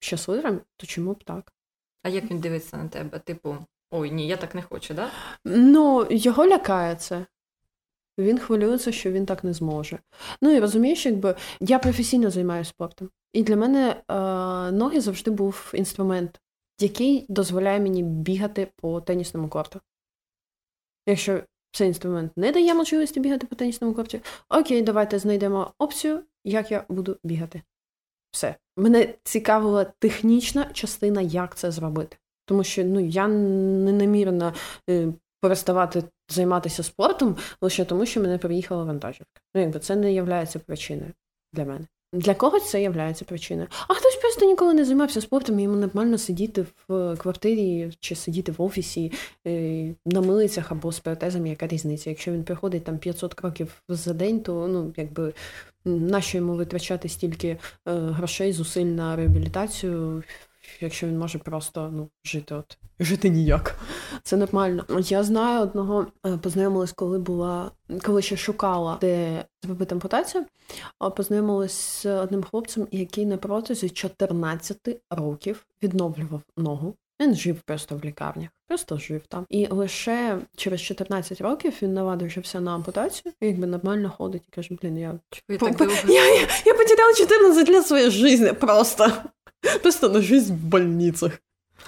щасливим, 0.00 0.60
то 0.76 0.86
чому 0.86 1.12
б 1.12 1.24
так? 1.24 1.52
А 2.02 2.08
як 2.08 2.30
він 2.30 2.40
дивиться 2.40 2.76
на 2.76 2.88
тебе? 2.88 3.18
Типу, 3.18 3.56
ой, 3.90 4.10
ні, 4.10 4.26
я 4.28 4.36
так 4.36 4.54
не 4.54 4.62
хочу, 4.62 4.94
да? 4.94 5.10
Ну, 5.44 6.06
його 6.10 6.46
лякає 6.46 6.96
це. 6.96 7.26
Він 8.18 8.38
хвилюється, 8.38 8.92
що 8.92 9.12
він 9.12 9.26
так 9.26 9.44
не 9.44 9.52
зможе. 9.52 9.98
Ну 10.42 10.50
і 10.50 10.60
розумієш, 10.60 11.06
якби 11.06 11.36
я 11.60 11.78
професійно 11.78 12.30
займаюся 12.30 12.70
спортом. 12.70 13.10
І 13.32 13.42
для 13.42 13.56
мене 13.56 13.90
е, 13.90 14.14
ноги 14.72 15.00
завжди 15.00 15.30
був 15.30 15.72
інструмент, 15.74 16.40
який 16.80 17.26
дозволяє 17.28 17.80
мені 17.80 18.02
бігати 18.02 18.68
по 18.76 19.00
тенісному 19.00 19.48
корту. 19.48 19.80
Якщо 21.06 21.42
цей 21.72 21.88
інструмент 21.88 22.32
не 22.36 22.52
дає 22.52 22.74
можливості 22.74 23.20
бігати 23.20 23.46
по 23.46 23.56
тенісному 23.56 23.94
корті, 23.94 24.20
окей, 24.48 24.82
давайте 24.82 25.18
знайдемо 25.18 25.72
опцію, 25.78 26.22
як 26.44 26.70
я 26.70 26.84
буду 26.88 27.16
бігати. 27.24 27.62
Все. 28.30 28.56
Мене 28.76 29.14
цікавила 29.24 29.84
технічна 29.84 30.64
частина, 30.64 31.20
як 31.20 31.56
це 31.56 31.70
зробити. 31.70 32.16
Тому 32.44 32.64
що 32.64 32.84
ну, 32.84 33.00
я 33.00 33.28
не 33.28 33.92
намірена 33.92 34.54
е, 34.90 35.12
переставати 35.40 36.04
займатися 36.28 36.82
спортом 36.82 37.36
лише 37.60 37.84
тому, 37.84 38.06
що 38.06 38.20
мене 38.20 38.38
приїхала 38.38 38.84
вантажівка. 38.84 39.40
Ну, 39.54 39.60
якби 39.60 39.80
це 39.80 39.96
не 39.96 40.12
є 40.12 40.46
причиною 40.66 41.12
для 41.52 41.64
мене. 41.64 41.86
Для 42.14 42.34
когось 42.34 42.70
це 42.70 42.82
є 42.82 43.14
причиною. 43.26 43.68
А 43.88 43.94
хтось 43.94 44.16
просто 44.16 44.46
ніколи 44.46 44.74
не 44.74 44.84
займався 44.84 45.20
спортом, 45.20 45.58
і 45.58 45.62
йому 45.62 45.76
нормально 45.76 46.18
сидіти 46.18 46.66
в 46.88 47.16
квартирі 47.16 47.90
чи 48.00 48.14
сидіти 48.14 48.52
в 48.52 48.62
офісі 48.62 49.12
е, 49.46 49.94
на 50.06 50.20
милицях 50.20 50.72
або 50.72 50.92
з 50.92 51.00
протезами, 51.00 51.48
яка 51.48 51.66
різниця. 51.66 52.10
Якщо 52.10 52.32
він 52.32 52.44
приходить 52.44 52.84
там 52.84 52.98
500 52.98 53.34
кроків 53.34 53.82
за 53.88 54.12
день, 54.12 54.40
то 54.40 54.68
ну 54.68 54.92
якби 54.96 55.34
нащо 55.84 56.38
йому 56.38 56.54
витрачати 56.54 57.08
стільки 57.08 57.48
е, 57.48 57.58
грошей, 57.86 58.52
зусиль 58.52 58.84
на 58.84 59.16
реабілітацію, 59.16 60.22
якщо 60.80 61.06
він 61.06 61.18
може 61.18 61.38
просто 61.38 61.90
ну, 61.92 62.08
жити 62.24 62.54
от 62.54 62.78
жити 63.00 63.28
ніяк. 63.28 63.78
Це 64.22 64.36
нормально. 64.36 64.84
Я 65.02 65.22
знаю 65.22 65.60
одного, 65.60 66.06
е, 66.26 66.36
познайомилась, 66.36 66.92
коли 66.92 67.18
була, 67.18 67.70
коли 68.02 68.22
ще 68.22 68.36
шукала, 68.36 68.98
де 69.00 69.44
зробити 69.62 69.94
ампутацію, 69.94 70.44
познайомилась 71.16 72.02
з 72.02 72.06
одним 72.06 72.42
хлопцем, 72.42 72.88
який 72.90 73.26
на 73.26 73.36
протязі 73.36 73.90
14 73.90 75.00
років 75.10 75.66
відновлював 75.82 76.42
ногу. 76.56 76.94
Він 77.24 77.34
жив 77.34 77.60
просто 77.66 77.96
в 77.96 78.04
лікарнях, 78.04 78.48
просто 78.68 78.98
жив 78.98 79.22
там. 79.28 79.46
І 79.48 79.66
лише 79.66 80.38
через 80.56 80.80
14 80.80 81.40
років 81.40 81.72
він 81.82 81.94
навадився 81.94 82.60
на 82.60 82.74
ампутацію, 82.74 83.32
і 83.40 83.46
якби 83.46 83.66
нормально 83.66 84.10
ходить 84.18 84.42
і 84.48 84.54
каже, 84.54 84.68
блін, 84.82 84.98
я 84.98 85.18
так 85.58 85.80
я, 86.08 86.34
я, 86.34 86.48
я 86.66 86.74
потеряла 86.74 87.14
14 87.16 87.68
лет 87.68 87.86
своєї 87.86 88.10
життя 88.10 88.54
просто. 88.54 89.12
Просто 89.82 90.08
на 90.08 90.20
жизнь 90.20 90.54
в 90.54 90.56
больницях. 90.56 91.38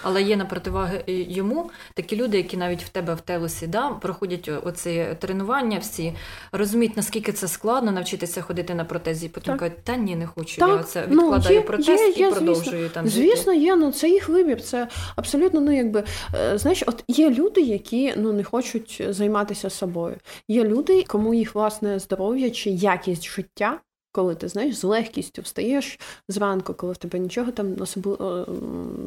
Але 0.03 0.23
є 0.23 0.37
на 0.37 0.45
противаги 0.45 1.05
йому 1.07 1.71
такі 1.95 2.17
люди, 2.17 2.37
які 2.37 2.57
навіть 2.57 2.83
в 2.83 2.89
тебе 2.89 3.15
в 3.15 3.21
телусі 3.21 3.67
да, 3.67 3.91
проходять 3.91 4.51
оці 4.65 5.07
тренування, 5.19 5.79
всі 5.79 6.13
розуміють, 6.53 6.97
наскільки 6.97 7.33
це 7.33 7.49
складно 7.49 7.93
навчитися 7.93 8.43
ходити 8.43 8.75
на 8.75 8.85
протезі. 8.85 9.29
Потім 9.29 9.53
так. 9.53 9.61
кажуть, 9.61 9.85
та 9.85 9.97
ні, 9.97 10.17
не 10.17 10.27
хочу. 10.27 10.57
Так. 10.61 10.77
Я 10.77 10.83
це 10.83 11.07
ну, 11.09 11.23
відкладаю 11.23 11.55
ну, 11.55 11.61
є, 11.61 11.67
протез 11.67 12.01
є, 12.01 12.09
і 12.09 12.21
є, 12.21 12.31
продовжую 12.31 12.77
звісно. 12.77 12.89
там. 12.89 13.09
Звісно, 13.09 13.53
є. 13.53 13.77
Ну 13.77 13.93
це 13.93 14.09
їх 14.09 14.29
вибір. 14.29 14.63
Це 14.63 14.89
абсолютно, 15.17 15.61
ну 15.61 15.77
якби 15.77 16.05
е, 16.35 16.59
знаєш, 16.59 16.83
от 16.87 17.05
є 17.09 17.31
люди, 17.31 17.61
які 17.61 18.15
ну 18.17 18.33
не 18.33 18.45
хочуть 18.45 19.03
займатися 19.09 19.71
собою. 19.71 20.17
Є 20.49 20.65
люди, 20.65 21.05
кому 21.07 21.35
їх 21.35 21.55
власне 21.55 21.99
здоров'я 21.99 22.51
чи 22.51 22.71
якість 22.71 23.25
життя 23.25 23.81
коли 24.17 24.35
ти 24.35 24.49
знаєш, 24.49 24.77
з 24.77 24.85
легкістю 24.85 25.43
встаєш 25.43 25.99
зранку, 26.29 26.75
коли 26.75 26.93
в 26.93 26.97
тебе 26.97 27.19
нічого 27.19 27.53
там 27.53 27.77
особливо 27.81 28.47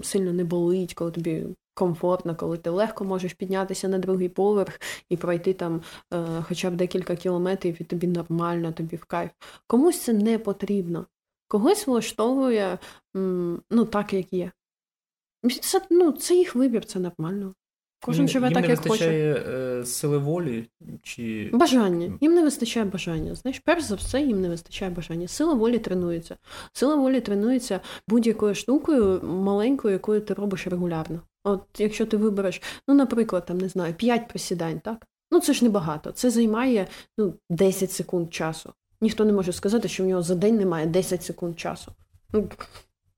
сильно 0.04 0.34
не 0.34 0.44
болить, 0.44 0.94
коли 0.94 1.12
тобі 1.12 1.46
комфортно, 1.74 2.36
коли 2.36 2.58
ти 2.58 2.70
легко 2.70 3.06
можеш 3.06 3.34
піднятися 3.34 3.88
на 3.88 4.00
другий 4.00 4.30
поверх 4.30 4.80
і 5.10 5.18
пройти 5.18 5.54
там 5.54 5.82
е, 6.14 6.44
хоча 6.48 6.70
б 6.70 6.76
декілька 6.76 7.16
кілометрів, 7.16 7.82
і 7.82 7.84
тобі 7.84 8.08
нормально, 8.08 8.72
тобі 8.72 8.96
в 8.96 9.06
кайф. 9.06 9.32
Комусь 9.68 10.02
це 10.02 10.14
не 10.14 10.40
потрібно. 10.40 11.06
Когось 11.48 11.88
влаштовує 11.88 12.78
ну, 13.70 13.86
так, 13.92 14.14
як 14.14 14.34
є. 14.34 14.52
Це, 15.62 15.82
ну, 15.90 16.12
це 16.12 16.36
їх 16.36 16.56
вибір, 16.56 16.86
це 16.86 17.00
нормально. 17.00 17.54
Кожен 18.02 18.28
живе 18.28 18.48
їм 18.48 18.54
так, 18.54 18.64
не 18.64 18.70
як 18.70 18.80
хоче. 18.80 18.90
вистачає 18.90 19.34
е, 19.34 19.86
сили 19.86 20.18
волі 20.18 20.66
чи 21.04 21.50
бажання. 21.54 22.18
Їм 22.22 22.34
не 22.34 22.44
вистачає 22.44 22.86
бажання. 22.86 23.36
Знаєш, 23.36 23.60
перш 23.60 23.84
за 23.84 23.96
все, 23.96 24.22
їм 24.22 24.42
не 24.42 24.50
вистачає 24.50 24.92
бажання. 24.92 25.28
Сила 25.28 25.54
волі 25.54 25.80
тренується. 25.80 26.38
Сила 26.74 26.96
волі 26.96 27.22
тренується 27.22 27.80
будь-якою 28.08 28.56
штукою 28.56 29.22
маленькою, 29.24 29.94
якою 29.94 30.22
ти 30.22 30.34
робиш 30.34 30.68
регулярно. 30.68 31.22
От 31.44 31.62
якщо 31.78 32.06
ти 32.06 32.18
вибереш, 32.18 32.62
ну, 32.88 32.94
наприклад, 32.94 33.46
там 33.46 33.58
не 33.58 33.70
знаю, 33.70 33.94
5 33.94 34.28
присідань, 34.28 34.80
так? 34.80 35.06
Ну 35.32 35.40
це 35.40 35.54
ж 35.54 35.64
небагато. 35.64 36.12
Це 36.12 36.30
займає 36.30 36.88
ну, 37.18 37.34
10 37.50 37.92
секунд 37.92 38.34
часу. 38.34 38.74
Ніхто 39.02 39.26
не 39.26 39.34
може 39.34 39.54
сказати, 39.54 39.88
що 39.88 40.04
в 40.04 40.08
нього 40.08 40.22
за 40.22 40.36
день 40.36 40.58
немає 40.58 40.86
10 40.86 41.24
секунд 41.24 41.60
часу. 41.60 41.92
Ну, 42.34 42.50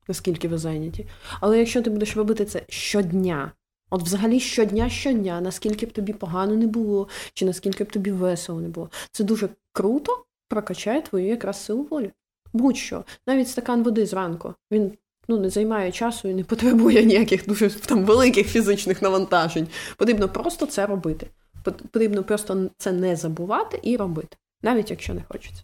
наскільки 0.08 0.48
ви 0.48 0.58
зайняті. 0.58 1.08
Але 1.40 1.60
якщо 1.60 1.82
ти 1.82 1.90
будеш 1.90 2.18
робити 2.18 2.46
це 2.46 2.62
щодня. 2.70 3.52
От 3.92 4.04
взагалі 4.04 4.40
щодня, 4.40 4.90
щодня, 4.90 5.42
наскільки 5.42 5.86
б 5.86 5.92
тобі 5.92 6.14
погано 6.14 6.56
не 6.56 6.68
було, 6.68 7.08
чи 7.34 7.46
наскільки 7.46 7.84
б 7.84 7.92
тобі 7.92 8.12
весело 8.12 8.62
не 8.62 8.70
було, 8.70 8.90
це 9.12 9.24
дуже 9.24 9.50
круто 9.74 10.26
прокачає 10.48 11.02
твою 11.02 11.28
якраз 11.28 11.66
силу 11.66 11.84
волі. 11.84 12.12
Будь-що, 12.54 13.04
навіть 13.28 13.50
стакан 13.50 13.84
води 13.84 14.06
зранку, 14.06 14.54
він 14.72 14.92
ну, 15.28 15.40
не 15.40 15.50
займає 15.50 15.92
часу 15.92 16.28
і 16.28 16.34
не 16.34 16.44
потребує 16.44 17.04
ніяких 17.04 17.48
дуже 17.48 17.70
там 17.70 18.06
великих 18.06 18.48
фізичних 18.48 19.02
навантажень. 19.02 19.68
Потрібно 19.98 20.30
просто 20.30 20.66
це 20.66 20.86
робити. 20.86 21.28
Потрібно 21.64 22.24
просто 22.24 22.70
це 22.78 22.92
не 22.92 23.16
забувати 23.16 23.80
і 23.84 23.98
робити, 23.98 24.38
навіть 24.62 24.90
якщо 24.90 25.14
не 25.14 25.24
хочеться. 25.30 25.64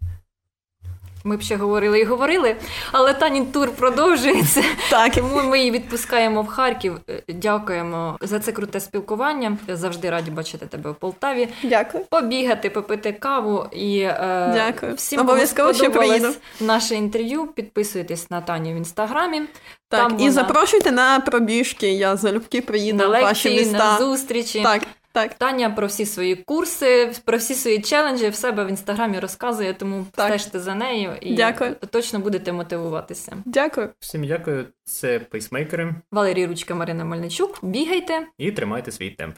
Ми 1.24 1.38
б 1.38 1.42
ще 1.42 1.56
говорили 1.56 2.00
і 2.00 2.04
говорили, 2.04 2.56
але 2.92 3.14
Танін 3.14 3.46
тур 3.46 3.72
продовжується. 3.72 4.64
Так. 4.90 5.16
Тому 5.16 5.44
ми 5.44 5.60
її 5.60 5.72
відпускаємо 5.72 6.42
в 6.42 6.48
Харків. 6.48 6.98
Е, 7.10 7.22
дякуємо 7.28 8.18
за 8.22 8.40
це 8.40 8.52
круте 8.52 8.80
спілкування. 8.80 9.58
Завжди 9.68 10.10
раді 10.10 10.32
бачити 10.32 10.66
тебе 10.66 10.92
в 10.92 10.96
Полтаві. 10.96 11.48
Дякую. 11.64 12.04
Побігати, 12.10 12.70
попити 12.70 13.12
каву 13.14 13.66
і 13.72 14.00
е, 14.00 14.52
Дякую. 14.54 14.94
всім 14.96 15.20
Обов'язково 15.22 15.74
ще 15.74 15.90
приїду. 15.90 16.28
наше 16.60 16.96
інтерв'ю. 16.96 17.48
Підписуйтесь 17.48 18.32
на 18.32 18.42
Таню 18.42 18.74
в 18.74 18.76
інстаграмі. 18.78 19.42
Так, 19.90 20.02
Там 20.02 20.12
і 20.14 20.18
вона... 20.20 20.32
запрошуйте 20.32 20.92
на 20.92 21.20
пробіжки. 21.20 21.92
Я 21.92 22.16
залюбки 22.16 22.62
приїду 22.62 22.98
на 22.98 23.20
в 23.20 23.22
ваші 23.22 23.50
міста. 23.50 23.78
на 23.78 23.98
зустрічі. 23.98 24.62
Так. 24.64 24.82
Так. 25.12 25.34
Таня 25.34 25.70
про 25.70 25.88
всі 25.88 26.06
свої 26.06 26.36
курси, 26.36 27.12
про 27.26 27.38
всі 27.38 27.54
свої 27.54 27.82
челенджі 27.82 28.30
в 28.30 28.36
себе 28.36 28.66
в 28.66 28.70
інстаграмі 28.70 29.20
розказує, 29.20 29.74
тому 29.74 30.06
так. 30.12 30.28
стежте 30.28 30.60
за 30.60 30.76
нею 30.76 31.12
і 31.22 31.34
дякую. 31.34 31.76
точно 31.90 32.20
будете 32.20 32.52
мотивуватися. 32.52 33.38
Дякую. 33.46 33.90
Всім 34.00 34.28
дякую. 34.28 34.66
Це 34.84 35.20
пейсмейкери. 35.20 35.96
Валерій 36.12 36.46
Ручка, 36.46 36.76
Марина 36.76 37.06
Мельничук. 37.06 37.60
Бігайте 37.62 38.28
і 38.38 38.52
тримайте 38.52 38.92
свій 38.92 39.10
темп. 39.10 39.36